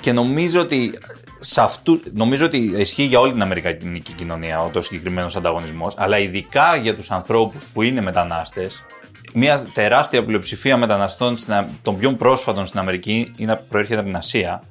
και 0.00 0.12
νομίζω 0.12 0.60
ότι 0.60 0.98
σε 1.40 1.60
αυτού, 1.60 2.00
νομίζω 2.12 2.44
ότι 2.44 2.56
ισχύει 2.76 3.02
για 3.02 3.20
όλη 3.20 3.32
την 3.32 3.42
Αμερικανική 3.42 4.12
κοινωνία 4.12 4.62
ο 4.62 4.68
το 4.68 4.80
συγκεκριμένος 4.80 5.36
ανταγωνισμός, 5.36 5.94
αλλά 5.98 6.18
ειδικά 6.18 6.76
για 6.76 6.94
τους 6.96 7.10
ανθρώπους 7.10 7.66
που 7.66 7.82
είναι 7.82 8.00
μετανάστες, 8.00 8.84
μια 9.34 9.66
τεράστια 9.72 10.24
πλειοψηφία 10.24 10.76
μεταναστών 10.76 11.36
στην 11.36 11.52
Α- 11.52 11.66
των 11.82 11.98
πιο 11.98 12.12
πρόσφατων 12.14 12.66
στην 12.66 12.78
Αμερική 12.78 13.32
είναι, 13.36 13.60
προέρχεται 13.68 13.98
από 13.98 14.06
την 14.08 14.16
Ασία. 14.16 14.62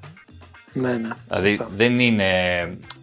ναι, 0.74 0.94
ναι. 0.94 1.10
Δηλαδή 1.28 1.48
Σωστά. 1.50 1.68
δεν 1.76 2.00
είναι 2.00 2.26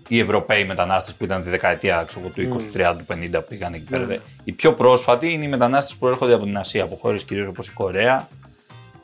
οι 0.08 0.18
Ευρωπαίοι 0.18 0.64
μετανάστες 0.64 1.14
που 1.14 1.24
ήταν 1.24 1.42
τη 1.42 1.48
δεκαετία 1.48 2.04
ξέρω, 2.06 2.20
εγώ, 2.24 2.28
του 2.34 2.40
20, 2.40 2.70
30, 2.72 2.94
του 2.98 3.04
50 3.04 3.40
που 3.40 3.46
πήγαν 3.48 3.74
εκεί 3.74 3.84
πέρα. 3.90 4.04
Ναι. 4.06 4.18
Οι 4.44 4.52
πιο 4.52 4.74
πρόσφατοι 4.74 5.32
είναι 5.32 5.44
οι 5.44 5.48
μετανάστες 5.48 5.96
που 5.96 6.06
έρχονται 6.08 6.34
από 6.34 6.44
την 6.44 6.56
Ασία, 6.56 6.82
από 6.84 6.96
χώρες 7.00 7.24
κυρίως 7.24 7.46
όπως 7.46 7.68
η 7.68 7.72
Κορέα, 7.72 8.28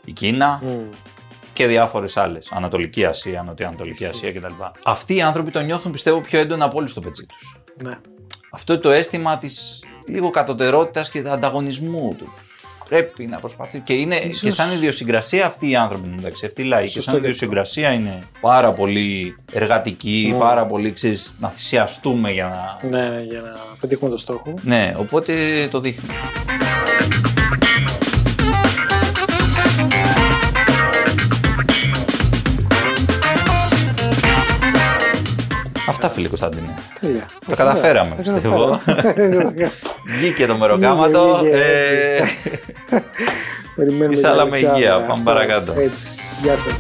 η 0.05 0.13
Κίνα 0.13 0.61
Μμ. 0.63 0.69
και 1.53 1.67
διάφορες 1.67 2.17
άλλες. 2.17 2.53
Ανατολική 2.53 3.05
Ασία, 3.05 3.43
Νοτιοανατολική 3.43 4.05
Ασία 4.07 4.33
κτλ. 4.33 4.53
Αυτοί 4.85 5.15
οι 5.17 5.23
άνθρωποι 5.23 5.51
το 5.51 5.61
νιώθουν 5.61 5.93
πιστεύω 5.93 6.21
πιο 6.21 6.39
έντονα 6.39 6.65
από 6.65 6.79
όλοι 6.79 6.89
στο 6.89 7.01
πετσί 7.01 7.27
τους. 7.27 7.57
Ναι. 7.85 7.99
Αυτό 8.51 8.73
είναι 8.73 8.83
το 8.83 8.91
αίσθημα 8.91 9.39
της 9.39 9.85
λίγο 10.07 10.31
κατωτερότητας 10.31 11.11
και 11.11 11.23
ανταγωνισμού 11.27 12.15
του. 12.19 12.33
Πρέπει 12.89 13.27
να 13.27 13.39
προσπαθεί. 13.39 13.79
Και 13.81 13.93
είναι 13.93 14.15
Ίσως- 14.17 14.41
και 14.41 14.51
σαν 14.51 14.73
ιδιοσυγκρασία 14.73 15.47
αυτοί 15.47 15.71
οι 15.71 15.77
άνθρωποι 15.77 16.09
μεταξύ. 16.17 16.47
Αυτοί 16.47 16.63
οι 16.63 16.65
λαοί. 16.65 16.85
Και 16.85 16.91
Σωστό 16.91 17.11
σαν 17.11 17.13
και 17.13 17.19
αυτό. 17.19 17.29
ιδιοσυγκρασία 17.33 17.93
είναι 17.93 18.23
πάρα 18.41 18.71
πολύ 18.71 19.37
εργατικοί, 19.53 20.33
Mm. 20.35 20.39
πάρα 20.39 20.67
πολύ 20.67 20.93
ξέρεις, 20.93 21.35
να 21.41 21.49
θυσιαστούμε 21.49 22.31
για 22.33 22.77
να. 22.83 22.89
ναι, 22.89 23.09
ναι, 23.09 23.23
για 23.23 23.41
να 23.41 23.57
πετύχουμε 23.81 24.11
το 24.11 24.17
στόχο. 24.17 24.55
Ναι, 24.63 24.95
οπότε 24.99 25.33
το 25.71 25.81
δείχνει. 25.81 26.09
Αυτά 36.05 36.15
φίλε 36.15 36.29
Κωνσταντίνε. 36.29 36.75
Τέλεια. 37.01 37.25
Το 37.49 37.57
καταφέραμε, 37.57 38.11
Τα 38.11 38.15
πιστεύω. 38.33 38.81
καταφέραμε. 38.85 39.71
Βγήκε 40.19 40.47
το 40.47 40.57
μεροκάματο. 40.57 41.37
Βγήκε, 41.41 41.57
ε, 41.57 42.17
έτσι. 42.23 42.61
Περιμένουμε 43.77 44.15
Ίσα 44.15 44.21
για 44.21 44.31
άλλα 44.31 44.45
με 44.45 44.49
Αλεξάνδρα. 44.51 44.79
υγεία. 44.79 44.93
Πάμε 44.93 45.13
Αυτό, 45.13 45.25
παρακάτω. 45.25 45.73
Έτσι. 45.79 46.19
Γεια 46.43 46.57
σας. 46.57 46.75